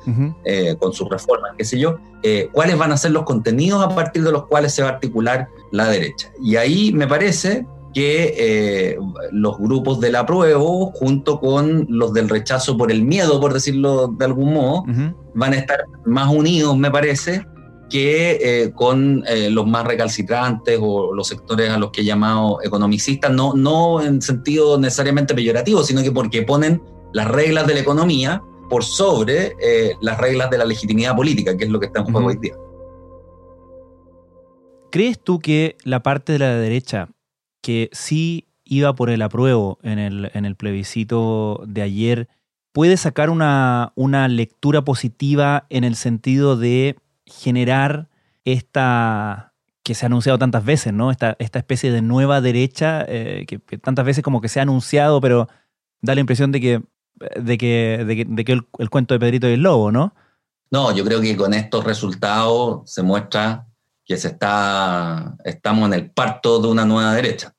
eh, 0.44 0.76
con 0.78 0.92
sus 0.92 1.08
reformas, 1.08 1.52
qué 1.56 1.64
sé 1.64 1.78
yo. 1.78 1.96
Eh, 2.22 2.50
¿Cuáles 2.52 2.76
van 2.76 2.92
a 2.92 2.98
ser 2.98 3.12
los 3.12 3.24
contenidos 3.24 3.82
a 3.82 3.88
partir 3.94 4.22
de 4.22 4.30
los 4.30 4.46
cuales 4.46 4.74
se 4.74 4.82
va 4.82 4.90
a 4.90 4.92
articular 4.92 5.48
la 5.70 5.88
derecha? 5.88 6.30
Y 6.42 6.56
ahí 6.56 6.92
me 6.92 7.06
parece 7.06 7.66
que 7.96 8.34
eh, 8.36 8.98
los 9.32 9.56
grupos 9.56 10.00
del 10.00 10.16
apruebo, 10.16 10.92
junto 10.92 11.40
con 11.40 11.86
los 11.88 12.12
del 12.12 12.28
rechazo 12.28 12.76
por 12.76 12.92
el 12.92 13.02
miedo, 13.02 13.40
por 13.40 13.54
decirlo 13.54 14.08
de 14.08 14.26
algún 14.26 14.52
modo, 14.52 14.84
van 15.34 15.54
a 15.54 15.56
estar 15.56 15.86
más 16.04 16.30
unidos, 16.30 16.76
me 16.76 16.90
parece, 16.90 17.46
que 17.88 18.32
eh, 18.32 18.72
con 18.74 19.24
eh, 19.26 19.48
los 19.48 19.66
más 19.66 19.86
recalcitrantes 19.86 20.78
o 20.78 21.14
los 21.14 21.26
sectores 21.26 21.70
a 21.70 21.78
los 21.78 21.90
que 21.90 22.02
he 22.02 22.04
llamado 22.04 22.58
economicistas, 22.62 23.32
no, 23.32 23.54
no 23.54 24.02
en 24.02 24.20
sentido 24.20 24.78
necesariamente 24.78 25.34
peyorativo, 25.34 25.82
sino 25.82 26.02
que 26.02 26.12
porque 26.12 26.42
ponen 26.42 26.82
las 27.14 27.28
reglas 27.28 27.66
de 27.66 27.72
la 27.72 27.80
economía 27.80 28.42
por 28.68 28.84
sobre 28.84 29.54
las 30.02 30.18
reglas 30.18 30.50
de 30.50 30.58
la 30.58 30.66
legitimidad 30.66 31.16
política, 31.16 31.56
que 31.56 31.64
es 31.64 31.70
lo 31.70 31.80
que 31.80 31.86
está 31.86 32.00
en 32.00 32.12
juego 32.12 32.28
hoy 32.28 32.36
día. 32.36 32.56
¿Crees 34.90 35.18
tú 35.18 35.38
que 35.38 35.76
la 35.82 36.02
parte 36.02 36.32
de 36.32 36.40
la 36.40 36.56
derecha 36.56 37.08
que 37.66 37.90
sí 37.90 38.46
iba 38.64 38.94
por 38.94 39.10
el 39.10 39.20
apruebo 39.22 39.80
en 39.82 39.98
el, 39.98 40.30
en 40.34 40.44
el 40.44 40.54
plebiscito 40.54 41.64
de 41.66 41.82
ayer 41.82 42.28
puede 42.70 42.96
sacar 42.96 43.28
una, 43.28 43.92
una 43.96 44.28
lectura 44.28 44.82
positiva 44.82 45.66
en 45.68 45.82
el 45.82 45.96
sentido 45.96 46.56
de 46.56 46.96
generar 47.26 48.08
esta 48.44 49.52
que 49.82 49.96
se 49.96 50.04
ha 50.04 50.06
anunciado 50.06 50.38
tantas 50.38 50.64
veces, 50.64 50.92
¿no? 50.92 51.10
Esta, 51.10 51.34
esta 51.40 51.58
especie 51.58 51.90
de 51.90 52.02
nueva 52.02 52.40
derecha 52.40 53.04
eh, 53.08 53.46
que, 53.48 53.58
tantas 53.78 54.04
veces 54.04 54.22
como 54.22 54.40
que 54.40 54.48
se 54.48 54.60
ha 54.60 54.62
anunciado, 54.62 55.20
pero 55.20 55.48
da 56.00 56.14
la 56.14 56.20
impresión 56.20 56.52
de 56.52 56.60
que, 56.60 56.82
de 57.40 57.58
que, 57.58 58.04
de 58.06 58.44
que, 58.44 58.52
el, 58.52 58.90
cuento 58.90 59.12
de 59.12 59.18
Pedrito 59.18 59.48
y 59.48 59.54
el 59.54 59.62
Lobo, 59.62 59.90
¿no? 59.90 60.14
No, 60.70 60.94
yo 60.94 61.04
creo 61.04 61.20
que 61.20 61.36
con 61.36 61.52
estos 61.52 61.82
resultados 61.82 62.88
se 62.88 63.02
muestra 63.02 63.66
que 64.04 64.16
se 64.16 64.28
está, 64.28 65.34
estamos 65.44 65.88
en 65.88 65.94
el 65.94 66.10
parto 66.12 66.62
de 66.62 66.68
una 66.68 66.84
nueva 66.84 67.12
derecha, 67.12 67.55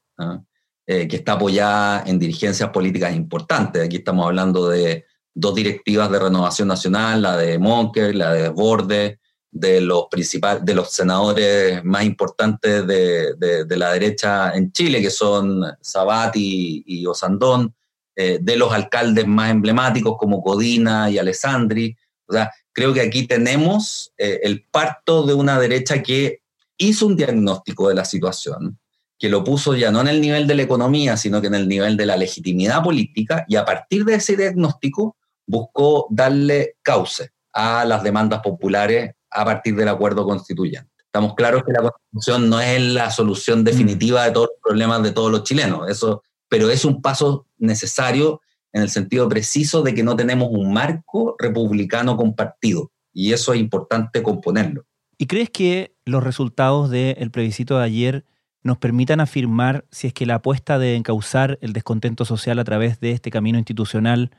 eh, 0.85 1.07
que 1.07 1.17
está 1.17 1.33
apoyada 1.33 2.03
en 2.05 2.17
dirigencias 2.17 2.69
políticas 2.69 3.15
importantes. 3.15 3.83
Aquí 3.83 3.97
estamos 3.97 4.25
hablando 4.25 4.69
de 4.69 5.05
dos 5.33 5.53
directivas 5.53 6.09
de 6.09 6.19
renovación 6.19 6.67
nacional, 6.67 7.21
la 7.21 7.37
de 7.37 7.59
Monker, 7.59 8.15
la 8.15 8.33
de 8.33 8.49
Borde, 8.49 9.19
de 9.51 9.81
los 9.81 10.05
principales, 10.09 10.63
de 10.65 10.73
los 10.73 10.91
senadores 10.91 11.83
más 11.83 12.03
importantes 12.03 12.85
de, 12.87 13.33
de, 13.35 13.77
la 13.77 13.91
derecha 13.91 14.53
en 14.55 14.71
Chile, 14.71 15.01
que 15.01 15.09
son 15.09 15.63
Sabat 15.81 16.35
y, 16.35 17.05
Osandón, 17.05 17.75
eh, 18.15 18.39
de 18.41 18.57
los 18.57 18.71
alcaldes 18.71 19.27
más 19.27 19.51
emblemáticos 19.51 20.17
como 20.17 20.41
Codina 20.41 21.09
y 21.09 21.17
Alessandri. 21.17 21.95
O 22.27 22.33
sea, 22.33 22.51
creo 22.71 22.93
que 22.93 23.01
aquí 23.01 23.27
tenemos 23.27 24.13
eh, 24.17 24.39
el 24.43 24.65
parto 24.65 25.23
de 25.25 25.33
una 25.33 25.59
derecha 25.59 26.01
que 26.01 26.41
hizo 26.77 27.07
un 27.07 27.15
diagnóstico 27.15 27.89
de 27.89 27.95
la 27.95 28.05
situación, 28.05 28.79
que 29.19 29.29
lo 29.29 29.43
puso 29.43 29.75
ya 29.75 29.91
no 29.91 30.01
en 30.01 30.07
el 30.07 30.21
nivel 30.21 30.47
de 30.47 30.55
la 30.55 30.61
economía, 30.61 31.17
sino 31.17 31.41
que 31.41 31.47
en 31.47 31.55
el 31.55 31.67
nivel 31.67 31.97
de 31.97 32.05
la 32.05 32.17
legitimidad 32.17 32.83
política, 32.83 33.45
y 33.47 33.55
a 33.55 33.65
partir 33.65 34.05
de 34.05 34.15
ese 34.15 34.37
diagnóstico 34.37 35.17
buscó 35.45 36.07
darle 36.09 36.75
cauce 36.83 37.31
a 37.53 37.85
las 37.85 38.03
demandas 38.03 38.41
populares 38.41 39.15
a 39.31 39.45
partir 39.45 39.75
del 39.75 39.87
acuerdo 39.87 40.25
constituyente. 40.25 40.91
Estamos 40.99 41.33
claros 41.35 41.63
que 41.63 41.71
la 41.71 41.89
constitución 41.89 42.49
no 42.49 42.61
es 42.61 42.81
la 42.81 43.09
solución 43.09 43.63
definitiva 43.63 44.25
de 44.25 44.31
todos 44.31 44.49
los 44.49 44.61
problemas 44.63 45.01
de 45.03 45.11
todos 45.11 45.31
los 45.31 45.43
chilenos, 45.43 45.89
eso, 45.89 46.21
pero 46.47 46.69
es 46.69 46.85
un 46.85 47.01
paso 47.01 47.47
necesario 47.57 48.41
en 48.73 48.83
el 48.83 48.89
sentido 48.89 49.27
preciso 49.27 49.81
de 49.81 49.95
que 49.95 50.03
no 50.03 50.15
tenemos 50.15 50.49
un 50.51 50.71
marco 50.71 51.35
republicano 51.39 52.17
compartido, 52.17 52.91
y 53.13 53.33
eso 53.33 53.53
es 53.53 53.59
importante 53.59 54.21
componerlo. 54.21 54.83
¿Y 55.17 55.25
crees 55.25 55.49
que 55.49 55.95
los 56.05 56.23
resultados 56.23 56.91
del 56.91 57.31
plebiscito 57.31 57.79
de 57.79 57.83
ayer 57.85 58.25
nos 58.63 58.77
permitan 58.77 59.19
afirmar 59.19 59.85
si 59.91 60.07
es 60.07 60.13
que 60.13 60.25
la 60.25 60.35
apuesta 60.35 60.79
de 60.79 60.95
encauzar 60.95 61.57
el 61.61 61.73
descontento 61.73 62.25
social 62.25 62.59
a 62.59 62.63
través 62.63 62.99
de 62.99 63.11
este 63.11 63.31
camino 63.31 63.57
institucional, 63.57 64.31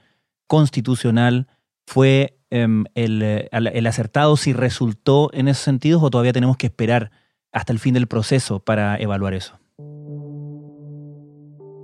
constitucional, 0.47 1.47
fue 1.87 2.39
Em, 2.51 2.85
eh, 2.95 3.49
el, 3.53 3.87
acertado, 3.87 4.37
si 4.39 4.55
resultó 4.55 5.31
en 5.35 5.49
esos 5.49 5.65
sentidos 5.65 6.03
o 6.03 6.09
todavía 6.09 6.33
tenemos 6.33 6.57
que 6.57 6.67
esperar 6.67 7.11
hasta 7.53 7.73
el 7.73 7.79
fin 7.79 7.93
del 7.93 8.07
proceso 8.07 8.61
para 8.61 8.97
evaluar 8.97 9.35
eso? 9.35 9.59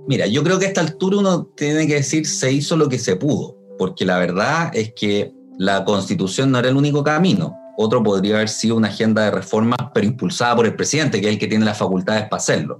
Mira, 0.07 0.27
yo 0.27 0.43
creo 0.43 0.57
que 0.59 0.65
a 0.65 0.67
esta 0.67 0.81
altura 0.81 1.17
uno 1.17 1.45
tiene 1.55 1.87
que 1.87 1.95
decir 1.95 2.25
se 2.25 2.51
hizo 2.51 2.77
lo 2.77 2.89
que 2.89 2.99
se 2.99 3.15
pudo, 3.15 3.57
porque 3.77 4.05
la 4.05 4.17
verdad 4.17 4.71
es 4.75 4.93
que 4.93 5.33
la 5.57 5.85
constitución 5.85 6.51
no 6.51 6.59
era 6.59 6.69
el 6.69 6.77
único 6.77 7.03
camino. 7.03 7.55
Otro 7.77 8.03
podría 8.03 8.35
haber 8.35 8.49
sido 8.49 8.75
una 8.75 8.87
agenda 8.87 9.23
de 9.23 9.31
reformas, 9.31 9.79
pero 9.93 10.05
impulsada 10.05 10.55
por 10.55 10.65
el 10.65 10.75
presidente, 10.75 11.19
que 11.19 11.27
es 11.27 11.33
el 11.33 11.39
que 11.39 11.47
tiene 11.47 11.65
las 11.65 11.77
facultades 11.77 12.23
para 12.23 12.37
hacerlo. 12.37 12.79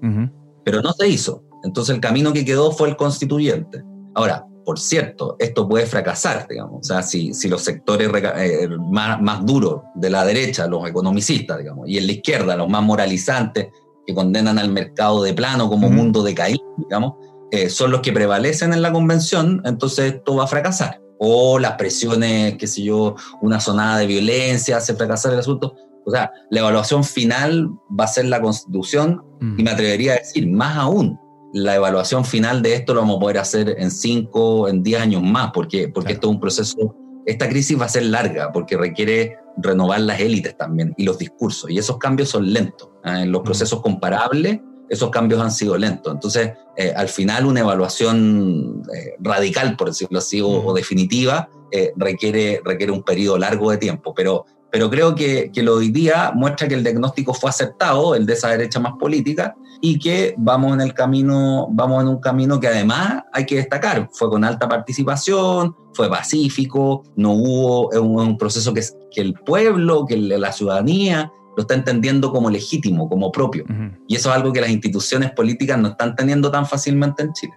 Pero 0.64 0.82
no 0.82 0.94
se 0.94 1.08
hizo. 1.08 1.44
Entonces 1.64 1.96
el 1.96 2.02
camino 2.02 2.32
que 2.32 2.46
quedó 2.46 2.72
fue 2.72 2.90
el 2.90 2.96
constituyente. 2.96 3.84
Ahora, 4.14 4.46
por 4.66 4.80
cierto, 4.80 5.36
esto 5.40 5.68
puede 5.70 5.86
fracasar, 5.86 6.48
digamos. 6.50 6.80
O 6.82 6.84
sea, 6.84 7.04
si, 7.04 7.34
si 7.34 7.48
los 7.48 7.62
sectores 7.62 8.10
eh, 8.38 8.68
más, 8.92 9.22
más 9.22 9.46
duros 9.46 9.82
de 9.94 10.10
la 10.10 10.26
derecha, 10.26 10.68
los 10.68 10.88
economicistas, 10.88 11.60
digamos, 11.60 11.88
y 11.88 11.98
en 11.98 12.08
la 12.08 12.14
izquierda, 12.14 12.56
los 12.56 12.68
más 12.68 12.84
moralizantes, 12.84 13.68
que 14.06 14.14
condenan 14.14 14.60
al 14.60 14.70
mercado 14.70 15.24
de 15.24 15.34
plano 15.34 15.70
como 15.70 15.90
mundo 15.90 16.24
decaído, 16.24 16.64
digamos, 16.78 17.14
eh, 17.52 17.70
son 17.70 17.92
los 17.92 18.02
que 18.02 18.12
prevalecen 18.12 18.74
en 18.74 18.82
la 18.82 18.92
convención, 18.92 19.62
entonces 19.66 20.14
esto 20.16 20.36
va 20.36 20.44
a 20.44 20.48
fracasar. 20.48 21.02
O 21.20 21.60
las 21.60 21.74
presiones, 21.74 22.58
qué 22.58 22.68
sé 22.68 22.84
yo, 22.84 23.16
una 23.42 23.60
sonada 23.60 24.00
de 24.00 24.08
violencia 24.08 24.78
hace 24.78 24.96
fracasar 24.96 25.34
el 25.34 25.40
asunto. 25.40 25.76
O 26.06 26.12
sea, 26.12 26.32
la 26.52 26.60
evaluación 26.60 27.04
final 27.04 27.70
va 27.98 28.04
a 28.04 28.08
ser 28.08 28.26
la 28.26 28.42
constitución 28.42 29.24
y 29.58 29.64
me 29.64 29.72
atrevería 29.72 30.14
a 30.14 30.18
decir, 30.18 30.48
más 30.48 30.78
aún, 30.78 31.20
la 31.54 31.76
evaluación 31.76 32.26
final 32.26 32.62
de 32.62 32.76
esto 32.76 32.94
lo 32.94 33.02
vamos 33.02 33.18
a 33.18 33.20
poder 33.22 33.38
hacer 33.38 33.76
en 33.78 33.90
5, 33.90 34.68
en 34.68 34.84
10 34.84 35.02
años 35.02 35.24
más, 35.24 35.52
porque, 35.54 35.88
porque 35.88 36.14
esto 36.14 36.28
es 36.28 36.34
un 36.34 36.40
proceso, 36.40 36.96
esta 37.26 37.48
crisis 37.48 37.80
va 37.80 37.86
a 37.86 37.90
ser 37.90 38.04
larga, 38.04 38.52
porque 38.52 38.78
requiere 38.78 39.38
renovar 39.58 40.02
las 40.02 40.20
élites 40.20 40.58
también 40.58 40.94
y 40.98 41.06
los 41.06 41.18
discursos, 41.18 41.72
y 41.72 41.78
esos 41.78 41.98
cambios 41.98 42.30
son 42.30 42.52
lentos. 42.52 42.90
¿eh? 43.06 43.22
En 43.24 43.32
los 43.32 43.42
mm. 43.42 43.46
procesos 43.46 43.82
comparables, 43.82 44.60
esos 44.90 45.10
cambios 45.10 45.42
han 45.42 45.52
sido 45.52 45.78
lentos. 45.78 46.14
Entonces, 46.14 46.54
eh, 46.78 46.94
al 46.96 47.10
final, 47.10 47.46
una 47.46 47.62
evaluación 47.62 48.84
eh, 48.94 49.16
radical, 49.20 49.76
por 49.76 49.88
decirlo 49.88 50.20
así, 50.20 50.42
o, 50.42 50.48
o 50.48 50.74
definitiva, 50.74 51.50
requiere, 51.98 52.62
requiere 52.64 52.94
un 52.94 53.04
periodo 53.04 53.38
largo 53.38 53.70
de 53.70 53.76
tiempo, 53.76 54.14
pero 54.14 54.46
pero 54.76 54.90
creo 54.90 55.16
que, 55.16 55.52
que 55.54 55.64
lo 55.64 55.76
hoy 55.76 55.88
día 55.88 56.34
muestra 56.36 56.68
que 56.68 56.76
el 56.76 56.84
diagnóstico 56.84 57.34
fue 57.34 57.50
aceptado, 57.50 58.14
el 58.14 58.26
de 58.26 58.34
esa 58.34 58.50
derecha 58.50 58.78
más 58.78 58.96
política, 59.00 59.56
y 59.80 59.98
que 59.98 60.36
vamos 60.38 60.74
en 60.74 60.82
el 60.82 60.94
camino, 60.94 61.70
vamos 61.72 62.02
en 62.04 62.10
un 62.10 62.20
camino 62.20 62.60
que 62.60 62.68
además 62.68 63.24
hay 63.32 63.46
que 63.46 63.56
destacar, 63.56 64.10
fue 64.12 64.30
con 64.30 64.44
alta 64.44 64.68
participación, 64.68 65.74
fue 65.94 66.10
pacífico, 66.10 67.04
no 67.16 67.32
hubo 67.32 67.88
un, 68.02 68.38
proceso 68.38 68.74
que, 68.74 68.82
que 69.12 69.22
el 69.22 69.36
pueblo, 69.36 70.06
que 70.06 70.18
la 70.18 70.52
ciudadanía 70.52 71.32
lo 71.56 71.62
está 71.62 71.74
entendiendo 71.74 72.32
como 72.32 72.50
legítimo, 72.50 73.08
como 73.10 73.32
propio. 73.32 73.66
Y 74.08 74.16
eso 74.16 74.30
es 74.30 74.36
algo 74.36 74.52
que 74.54 74.62
las 74.62 74.70
instituciones 74.70 75.32
políticas 75.32 75.80
no 75.80 75.90
están 75.90 76.16
teniendo 76.16 76.52
tan 76.52 76.66
fácilmente 76.66 77.24
en 77.24 77.34
Chile. 77.34 77.54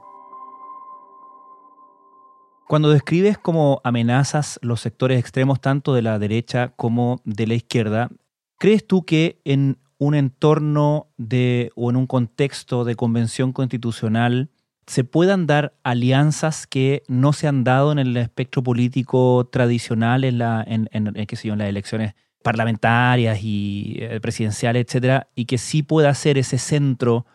Cuando 2.69 2.91
describes 2.91 3.39
como 3.39 3.81
amenazas 3.83 4.59
los 4.63 4.81
sectores 4.83 5.19
extremos 5.19 5.61
tanto 5.61 5.95
de 5.95 6.03
la 6.03 6.19
derecha 6.19 6.73
como 6.77 7.21
de 7.25 7.47
la 7.47 7.55
izquierda, 7.55 8.11
¿crees 8.59 8.87
tú 8.87 9.05
que 9.05 9.41
en 9.45 9.79
un 9.99 10.15
entorno 10.15 11.09
de 11.17 11.73
o 11.75 11.91
en 11.91 11.97
un 11.97 12.07
contexto 12.07 12.85
de 12.85 12.95
convención 12.95 13.53
constitucional 13.53 14.51
se 14.87 15.05
puedan 15.05 15.47
dar 15.47 15.75
alianzas 15.83 16.67
que 16.67 17.03
no 17.09 17.33
se 17.33 17.49
han 17.49 17.65
dado 17.65 17.93
en 17.93 17.99
el 17.99 18.17
espectro 18.17 18.63
político 18.63 19.49
tradicional 19.51 20.25
en, 20.25 20.39
la, 20.39 20.65
en, 20.67 20.89
en, 20.93 21.07
en 21.15 21.59
las 21.59 21.69
elecciones 21.69 22.15
parlamentarias 22.43 23.41
y 23.43 23.97
eh, 23.99 24.21
presidenciales, 24.21 24.85
etcétera, 24.87 25.29
y 25.35 25.47
que 25.47 25.59
sí 25.59 25.83
pueda 25.83 26.13
ser 26.15 26.39
ese 26.39 26.59
centro 26.59 27.27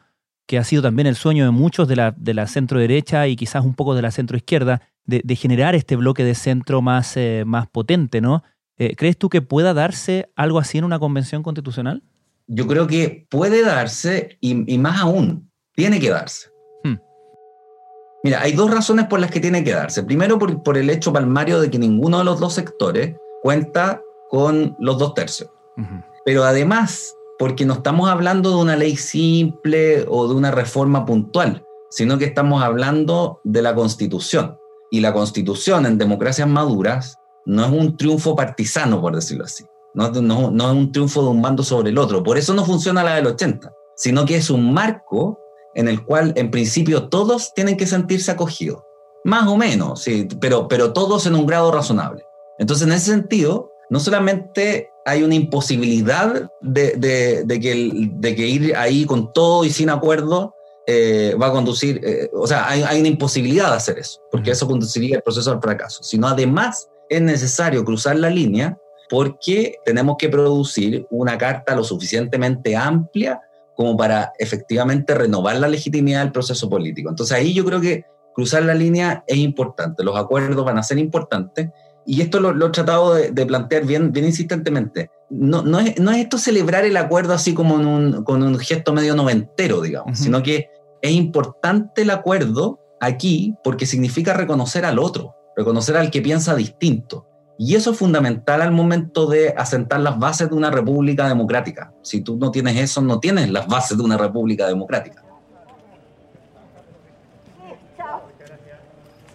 que 0.45 0.57
ha 0.57 0.63
sido 0.63 0.81
también 0.81 1.07
el 1.07 1.15
sueño 1.15 1.45
de 1.45 1.51
muchos 1.51 1.87
de 1.87 1.95
la, 1.95 2.13
de 2.17 2.33
la 2.33 2.47
centro 2.47 2.79
derecha 2.79 3.27
y 3.27 3.35
quizás 3.35 3.63
un 3.63 3.75
poco 3.75 3.95
de 3.95 4.01
la 4.01 4.11
centro 4.11 4.35
izquierda, 4.37 4.81
de, 5.05 5.35
generar 5.35 5.75
este 5.75 5.95
bloque 5.95 6.23
de 6.23 6.35
centro 6.35 6.81
más, 6.81 7.17
eh, 7.17 7.43
más 7.45 7.67
potente, 7.67 8.21
¿no? 8.21 8.43
Eh, 8.77 8.95
¿Crees 8.95 9.17
tú 9.17 9.29
que 9.29 9.41
pueda 9.41 9.73
darse 9.73 10.31
algo 10.35 10.59
así 10.59 10.77
en 10.77 10.85
una 10.85 10.99
convención 10.99 11.43
constitucional? 11.43 12.03
Yo 12.47 12.67
creo 12.67 12.87
que 12.87 13.27
puede 13.29 13.63
darse 13.63 14.37
y, 14.41 14.77
más 14.77 15.01
aún, 15.01 15.49
tiene 15.73 15.99
que 15.99 16.09
darse. 16.09 16.49
Hmm. 16.83 16.97
Mira, 18.23 18.41
hay 18.41 18.53
dos 18.53 18.71
razones 18.71 19.05
por 19.07 19.19
las 19.19 19.31
que 19.31 19.39
tiene 19.39 19.63
que 19.63 19.71
darse. 19.71 20.03
Primero, 20.03 20.39
por, 20.39 20.77
el 20.77 20.89
hecho 20.89 21.13
palmario 21.13 21.61
de 21.61 21.69
que 21.69 21.79
ninguno 21.79 22.19
de 22.19 22.25
los 22.25 22.39
dos 22.39 22.53
sectores 22.53 23.15
cuenta 23.41 24.01
con 24.33 24.75
los 24.79 24.97
dos 24.97 25.13
tercios. 25.13 25.51
Pero 26.25 26.43
además, 26.43 27.15
porque 27.37 27.67
no 27.67 27.75
estamos 27.75 28.09
hablando 28.09 28.49
de 28.49 28.55
una 28.55 28.75
ley 28.75 28.95
simple 28.95 30.07
o 30.09 30.27
de 30.27 30.33
una 30.33 30.49
reforma 30.49 31.05
puntual, 31.05 31.63
sino 31.91 32.17
que 32.17 32.25
estamos 32.25 32.63
hablando 32.63 33.41
de 33.43 33.61
la 33.61 33.75
constitución. 33.75 34.57
Y 34.89 35.01
la 35.01 35.13
constitución 35.13 35.85
en 35.85 35.99
democracias 35.99 36.47
maduras 36.47 37.15
no 37.45 37.63
es 37.63 37.71
un 37.71 37.95
triunfo 37.95 38.35
partisano, 38.35 38.99
por 38.99 39.13
decirlo 39.13 39.43
así. 39.43 39.65
No, 39.93 40.09
no, 40.09 40.71
es 40.71 40.77
un 40.77 40.91
triunfo 40.91 41.21
de 41.21 41.29
un 41.29 41.39
bando 41.39 41.61
sobre 41.61 41.91
el 41.91 41.99
otro. 41.99 42.23
Por 42.23 42.39
eso 42.39 42.55
no 42.55 42.65
funciona 42.65 43.03
la 43.03 43.13
del 43.13 43.27
80, 43.27 43.71
sino 43.95 44.25
que 44.25 44.37
es 44.37 44.49
un 44.49 44.73
marco 44.73 45.37
en 45.75 45.87
el 45.87 46.03
cual 46.03 46.33
en 46.37 46.49
principio 46.49 47.07
todos 47.07 47.53
tienen 47.53 47.77
que 47.77 47.85
sentirse 47.85 48.31
acogidos. 48.31 48.81
Más 49.25 49.47
o 49.47 49.57
menos, 49.57 50.01
sí, 50.01 50.27
pero, 50.41 50.67
pero 50.67 50.91
todos 50.91 51.27
en 51.27 51.35
un 51.35 51.45
grado 51.45 51.71
razonable. 51.71 52.25
Entonces, 52.57 52.87
en 52.87 52.93
ese 52.93 53.11
sentido, 53.11 53.72
no 53.93 53.99
solamente 53.99 54.89
hay 55.05 55.21
una 55.21 55.35
imposibilidad 55.35 56.49
de, 56.61 57.43
de, 57.45 57.59
que, 57.59 58.09
de 58.11 58.35
que 58.35 58.47
ir 58.47 58.75
ahí 58.75 59.05
con 59.05 59.31
todo 59.31 59.63
y 59.65 59.69
sin 59.69 59.91
acuerdo 59.91 60.55
eh, 60.87 61.35
va 61.39 61.47
a 61.47 61.51
conducir, 61.51 62.01
eh, 62.03 62.27
o 62.33 62.47
sea, 62.47 62.67
hay, 62.67 62.81
hay, 62.81 63.01
una 63.01 63.09
imposibilidad 63.09 63.69
de 63.69 63.75
hacer 63.75 63.99
eso, 63.99 64.19
porque 64.31 64.49
eso 64.49 64.65
conduciría 64.65 65.17
el 65.17 65.21
proceso 65.21 65.51
al 65.51 65.61
fracaso, 65.61 66.01
sino 66.01 66.27
además 66.27 66.89
es 67.07 67.21
necesario 67.21 67.85
cruzar 67.85 68.15
la 68.15 68.31
línea 68.31 68.75
porque 69.11 69.75
tenemos 69.85 70.15
que 70.17 70.27
producir 70.27 71.05
una 71.11 71.37
carta 71.37 71.75
lo 71.75 71.83
suficientemente 71.83 72.75
amplia 72.75 73.41
como 73.75 73.95
para 73.95 74.33
efectivamente 74.39 75.13
renovar 75.13 75.57
la 75.57 75.67
legitimidad 75.67 76.21
del 76.21 76.31
proceso 76.31 76.67
político. 76.67 77.11
Entonces 77.11 77.37
ahí 77.37 77.53
yo 77.53 77.63
creo 77.63 77.79
que 77.79 78.05
cruzar 78.33 78.63
la 78.63 78.73
línea 78.73 79.23
es 79.27 79.37
importante, 79.37 80.03
los 80.03 80.17
acuerdos 80.17 80.65
van 80.65 80.79
a 80.79 80.83
ser 80.83 80.97
importantes 80.97 81.69
y 82.05 82.21
esto 82.21 82.39
lo, 82.39 82.65
he 82.65 82.69
tratado 82.69 83.13
de, 83.13 83.45
plantear 83.45 83.85
bien, 83.85 84.11
bien 84.11 84.25
insistentemente. 84.25 85.09
No, 85.29 85.61
no, 85.61 85.79
es, 85.79 85.99
no 85.99 86.11
es 86.11 86.17
esto 86.17 86.37
celebrar 86.37 86.85
el 86.85 86.97
acuerdo 86.97 87.33
así 87.33 87.53
como 87.53 87.75
un, 87.75 88.23
con 88.23 88.43
un 88.43 88.59
gesto 88.59 88.93
medio 88.93 89.15
noventero, 89.15 89.81
digamos, 89.81 90.19
sino 90.19 90.43
que 90.43 90.69
es 91.01 91.11
importante 91.11 92.03
el 92.03 92.09
acuerdo 92.09 92.79
aquí 92.99 93.55
porque 93.63 93.85
significa 93.85 94.33
reconocer 94.33 94.85
al 94.85 94.99
otro, 94.99 95.35
reconocer 95.55 95.97
al 95.97 96.11
que 96.11 96.21
piensa 96.21 96.55
distinto. 96.55 97.27
Y 97.57 97.75
eso 97.75 97.91
es 97.91 97.97
fundamental 97.97 98.61
al 98.61 98.71
momento 98.71 99.27
de 99.27 99.49
asentar 99.55 99.99
las 99.99 100.17
bases 100.17 100.49
de 100.49 100.55
una 100.55 100.71
república 100.71 101.27
democrática. 101.27 101.93
Si 102.01 102.21
tú 102.21 102.37
no 102.37 102.51
tienes 102.51 102.77
eso, 102.77 103.01
no 103.01 103.19
tienes 103.19 103.49
las 103.51 103.67
bases 103.67 103.97
de 103.97 104.03
una 104.03 104.17
república 104.17 104.67
democrática. 104.67 105.23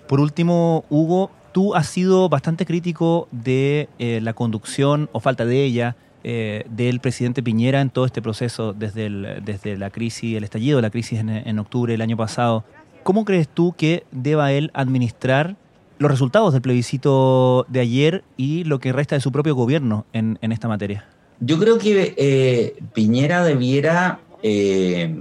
Por 0.09 0.20
último, 0.20 0.85
Hugo, 0.88 1.31
tú 1.59 1.75
has 1.75 1.88
sido 1.88 2.29
bastante 2.29 2.64
crítico 2.64 3.27
de 3.33 3.88
eh, 3.99 4.21
la 4.23 4.33
conducción 4.33 5.11
o 5.11 5.18
falta 5.18 5.44
de 5.44 5.64
ella 5.64 5.97
eh, 6.23 6.64
del 6.71 7.01
presidente 7.01 7.42
Piñera 7.42 7.81
en 7.81 7.90
todo 7.90 8.07
este 8.07 8.23
proceso 8.23 8.73
desde, 8.75 9.11
desde 9.40 9.77
la 9.77 9.90
crisis, 9.90 10.37
el 10.37 10.44
estallido 10.44 10.77
de 10.77 10.83
la 10.83 10.90
crisis 10.90 11.18
en, 11.18 11.29
en 11.31 11.59
octubre 11.59 11.90
del 11.92 12.01
año 12.01 12.16
pasado. 12.16 12.62
¿Cómo 13.03 13.25
crees 13.25 13.49
tú 13.49 13.75
que 13.77 14.05
deba 14.12 14.53
él 14.53 14.71
administrar 14.73 15.57
los 15.99 16.09
resultados 16.09 16.53
del 16.53 16.62
plebiscito 16.62 17.66
de 17.68 17.81
ayer 17.81 18.23
y 18.37 18.62
lo 18.62 18.79
que 18.79 18.92
resta 18.92 19.16
de 19.16 19.21
su 19.21 19.33
propio 19.33 19.57
gobierno 19.57 20.07
en, 20.12 20.38
en 20.42 20.53
esta 20.53 20.68
materia? 20.68 21.07
Yo 21.40 21.59
creo 21.59 21.79
que 21.79 22.14
eh, 22.16 22.77
Piñera 22.94 23.42
debiera, 23.42 24.21
eh, 24.44 25.12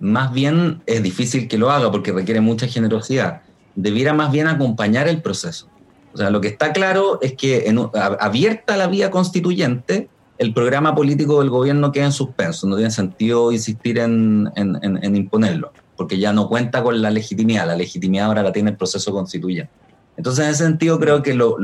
más 0.00 0.32
bien 0.32 0.80
es 0.86 1.02
difícil 1.02 1.46
que 1.46 1.58
lo 1.58 1.70
haga 1.70 1.90
porque 1.90 2.10
requiere 2.10 2.40
mucha 2.40 2.66
generosidad, 2.66 3.42
debiera 3.78 4.12
más 4.12 4.32
bien 4.32 4.48
acompañar 4.48 5.06
el 5.06 5.22
proceso. 5.22 5.68
O 6.12 6.16
sea, 6.16 6.30
lo 6.30 6.40
que 6.40 6.48
está 6.48 6.72
claro 6.72 7.20
es 7.22 7.34
que 7.34 7.72
abierta 8.18 8.76
la 8.76 8.88
vía 8.88 9.10
constituyente, 9.10 10.08
el 10.36 10.52
programa 10.52 10.94
político 10.94 11.38
del 11.38 11.50
gobierno 11.50 11.92
queda 11.92 12.06
en 12.06 12.12
suspenso. 12.12 12.66
No 12.66 12.76
tiene 12.76 12.90
sentido 12.90 13.52
insistir 13.52 13.98
en, 13.98 14.50
en, 14.56 15.16
imponerlo, 15.16 15.72
porque 15.96 16.18
ya 16.18 16.32
no 16.32 16.48
cuenta 16.48 16.82
con 16.82 17.00
la 17.00 17.10
legitimidad. 17.10 17.68
La 17.68 17.76
legitimidad 17.76 18.26
ahora 18.26 18.42
la 18.42 18.52
tiene 18.52 18.70
el 18.70 18.76
proceso 18.76 19.12
constituyente. 19.12 19.70
Entonces, 20.16 20.44
en 20.44 20.50
ese 20.50 20.64
sentido, 20.64 20.98
creo 20.98 21.22
que 21.22 21.34
lo, 21.34 21.56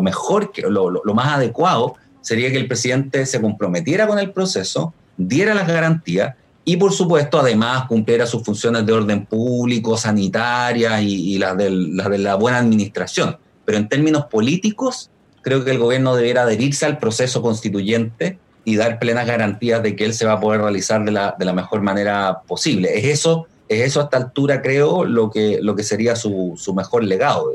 mejor, 0.00 0.52
lo, 0.68 0.90
lo, 0.90 1.14
más 1.14 1.34
adecuado 1.34 1.96
sería 2.20 2.52
que 2.52 2.58
el 2.58 2.68
presidente 2.68 3.26
se 3.26 3.40
comprometiera 3.40 4.06
con 4.06 4.20
el 4.20 4.30
proceso, 4.30 4.94
diera 5.16 5.54
las 5.54 5.66
garantías 5.66 6.36
y, 6.68 6.76
por 6.76 6.92
supuesto, 6.92 7.40
además 7.40 7.86
cumpliera 7.86 8.26
sus 8.26 8.42
funciones 8.42 8.84
de 8.84 8.92
orden 8.92 9.24
público, 9.24 9.96
sanitarias 9.96 11.00
y, 11.00 11.38
las, 11.38 11.56
de 11.56 11.70
la 12.18 12.34
buena 12.34 12.58
administración. 12.58 13.38
Pero 13.64 13.78
en 13.78 13.88
términos 13.88 14.26
políticos, 14.26 15.08
creo 15.40 15.64
que 15.64 15.70
el 15.70 15.78
gobierno 15.78 16.14
debiera 16.14 16.42
adherirse 16.42 16.84
al 16.84 16.98
proceso 16.98 17.40
constituyente 17.40 18.38
y 18.66 18.76
dar 18.76 18.98
plenas 18.98 19.26
garantías 19.26 19.82
de 19.82 19.96
que 19.96 20.04
él 20.04 20.12
se 20.12 20.26
va 20.26 20.34
a 20.34 20.40
poder 20.40 20.60
realizar 20.60 21.06
de 21.06 21.10
la, 21.10 21.34
de 21.38 21.50
mejor 21.54 21.80
manera 21.80 22.42
posible. 22.46 22.98
Es 22.98 23.06
eso, 23.06 23.46
es 23.66 23.86
eso 23.86 24.00
a 24.00 24.04
esta 24.04 24.18
altura, 24.18 24.60
creo, 24.60 25.06
lo 25.06 25.30
que, 25.30 25.60
lo 25.62 25.74
que 25.74 25.82
sería 25.82 26.16
su, 26.16 26.54
mejor 26.76 27.02
legado. 27.02 27.50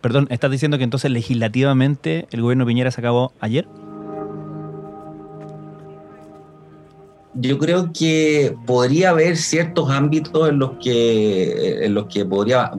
Perdón, 0.00 0.26
¿estás 0.30 0.50
diciendo 0.50 0.78
que 0.78 0.84
entonces 0.84 1.12
legislativamente 1.12 2.26
el 2.32 2.42
gobierno 2.42 2.66
Piñera 2.66 2.90
se 2.90 3.00
acabó 3.00 3.32
ayer? 3.38 3.68
Yo 7.34 7.58
creo 7.58 7.92
que 7.92 8.56
podría 8.66 9.10
haber 9.10 9.36
ciertos 9.36 9.90
ámbitos 9.90 10.48
en 10.48 10.58
los 10.58 10.72
que, 10.82 11.84
en 11.84 11.94
los 11.94 12.06
que 12.06 12.24
podría, 12.24 12.72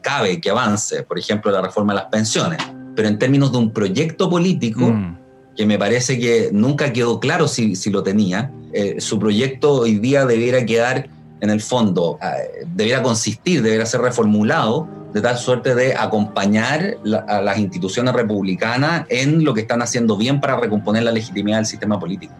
cabe 0.00 0.40
que 0.40 0.50
avance, 0.50 1.02
por 1.04 1.18
ejemplo, 1.18 1.50
la 1.50 1.62
reforma 1.62 1.92
de 1.92 2.00
las 2.00 2.08
pensiones, 2.10 2.58
pero 2.96 3.08
en 3.08 3.18
términos 3.18 3.52
de 3.52 3.58
un 3.58 3.72
proyecto 3.72 4.28
político, 4.28 4.90
mm. 4.90 5.18
que 5.56 5.66
me 5.66 5.78
parece 5.78 6.18
que 6.18 6.50
nunca 6.52 6.92
quedó 6.92 7.20
claro 7.20 7.46
si, 7.46 7.76
si 7.76 7.90
lo 7.90 8.02
tenía, 8.02 8.50
eh, 8.72 9.00
su 9.00 9.18
proyecto 9.18 9.72
hoy 9.72 9.98
día 9.98 10.26
debiera 10.26 10.64
quedar 10.64 11.08
en 11.40 11.50
el 11.50 11.60
fondo, 11.60 12.18
eh, 12.22 12.66
debiera 12.74 13.02
consistir, 13.02 13.62
debiera 13.62 13.86
ser 13.86 14.00
reformulado 14.00 14.88
de 15.12 15.20
tal 15.20 15.36
suerte 15.38 15.74
de 15.74 15.94
acompañar 15.94 16.98
a 17.26 17.40
las 17.40 17.58
instituciones 17.58 18.14
republicanas 18.14 19.06
en 19.08 19.44
lo 19.44 19.54
que 19.54 19.62
están 19.62 19.82
haciendo 19.82 20.16
bien 20.16 20.40
para 20.40 20.56
recomponer 20.58 21.02
la 21.02 21.10
legitimidad 21.12 21.58
del 21.58 21.66
sistema 21.66 21.98
político. 21.98 22.32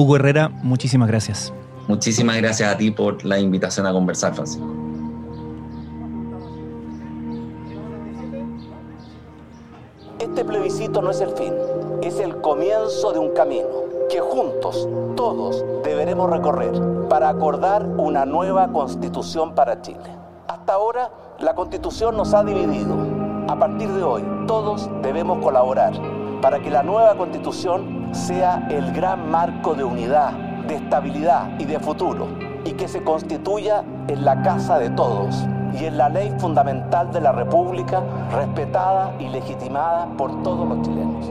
Hugo 0.00 0.16
Herrera, 0.16 0.48
muchísimas 0.48 1.08
gracias. 1.08 1.52
Muchísimas 1.86 2.38
gracias 2.38 2.72
a 2.72 2.78
ti 2.78 2.90
por 2.90 3.22
la 3.22 3.38
invitación 3.38 3.86
a 3.86 3.92
conversar, 3.92 4.32
Francisco. 4.34 4.66
Este 10.18 10.42
plebiscito 10.42 11.02
no 11.02 11.10
es 11.10 11.20
el 11.20 11.28
fin, 11.32 11.52
es 12.02 12.18
el 12.18 12.40
comienzo 12.40 13.12
de 13.12 13.18
un 13.18 13.34
camino 13.34 13.68
que 14.08 14.20
juntos, 14.20 14.88
todos, 15.16 15.62
deberemos 15.84 16.30
recorrer 16.30 16.72
para 17.10 17.28
acordar 17.28 17.84
una 17.98 18.24
nueva 18.24 18.72
constitución 18.72 19.54
para 19.54 19.82
Chile. 19.82 20.16
Hasta 20.48 20.72
ahora, 20.72 21.10
la 21.40 21.54
constitución 21.54 22.16
nos 22.16 22.32
ha 22.32 22.42
dividido. 22.42 22.96
A 23.48 23.58
partir 23.58 23.90
de 23.90 24.02
hoy, 24.02 24.22
todos 24.46 24.88
debemos 25.02 25.44
colaborar 25.44 25.92
para 26.40 26.58
que 26.62 26.70
la 26.70 26.82
nueva 26.82 27.14
constitución 27.16 27.99
sea 28.12 28.66
el 28.70 28.92
gran 28.92 29.30
marco 29.30 29.74
de 29.74 29.84
unidad, 29.84 30.32
de 30.66 30.76
estabilidad 30.76 31.58
y 31.58 31.64
de 31.64 31.78
futuro, 31.78 32.28
y 32.64 32.72
que 32.72 32.88
se 32.88 33.02
constituya 33.02 33.84
en 34.08 34.24
la 34.24 34.42
casa 34.42 34.78
de 34.78 34.90
todos 34.90 35.46
y 35.78 35.84
en 35.84 35.96
la 35.96 36.08
ley 36.08 36.34
fundamental 36.38 37.12
de 37.12 37.20
la 37.20 37.32
República, 37.32 38.02
respetada 38.32 39.14
y 39.18 39.28
legitimada 39.28 40.06
por 40.16 40.42
todos 40.42 40.68
los 40.68 40.82
chilenos. 40.82 41.30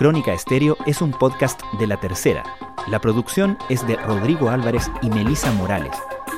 Crónica 0.00 0.32
Estéreo 0.32 0.78
es 0.86 1.02
un 1.02 1.10
podcast 1.10 1.60
de 1.78 1.86
La 1.86 1.98
Tercera. 1.98 2.42
La 2.86 3.00
producción 3.00 3.58
es 3.68 3.86
de 3.86 3.96
Rodrigo 3.96 4.48
Álvarez 4.48 4.90
y 5.02 5.10
Melisa 5.10 5.52
Morales. 5.52 5.92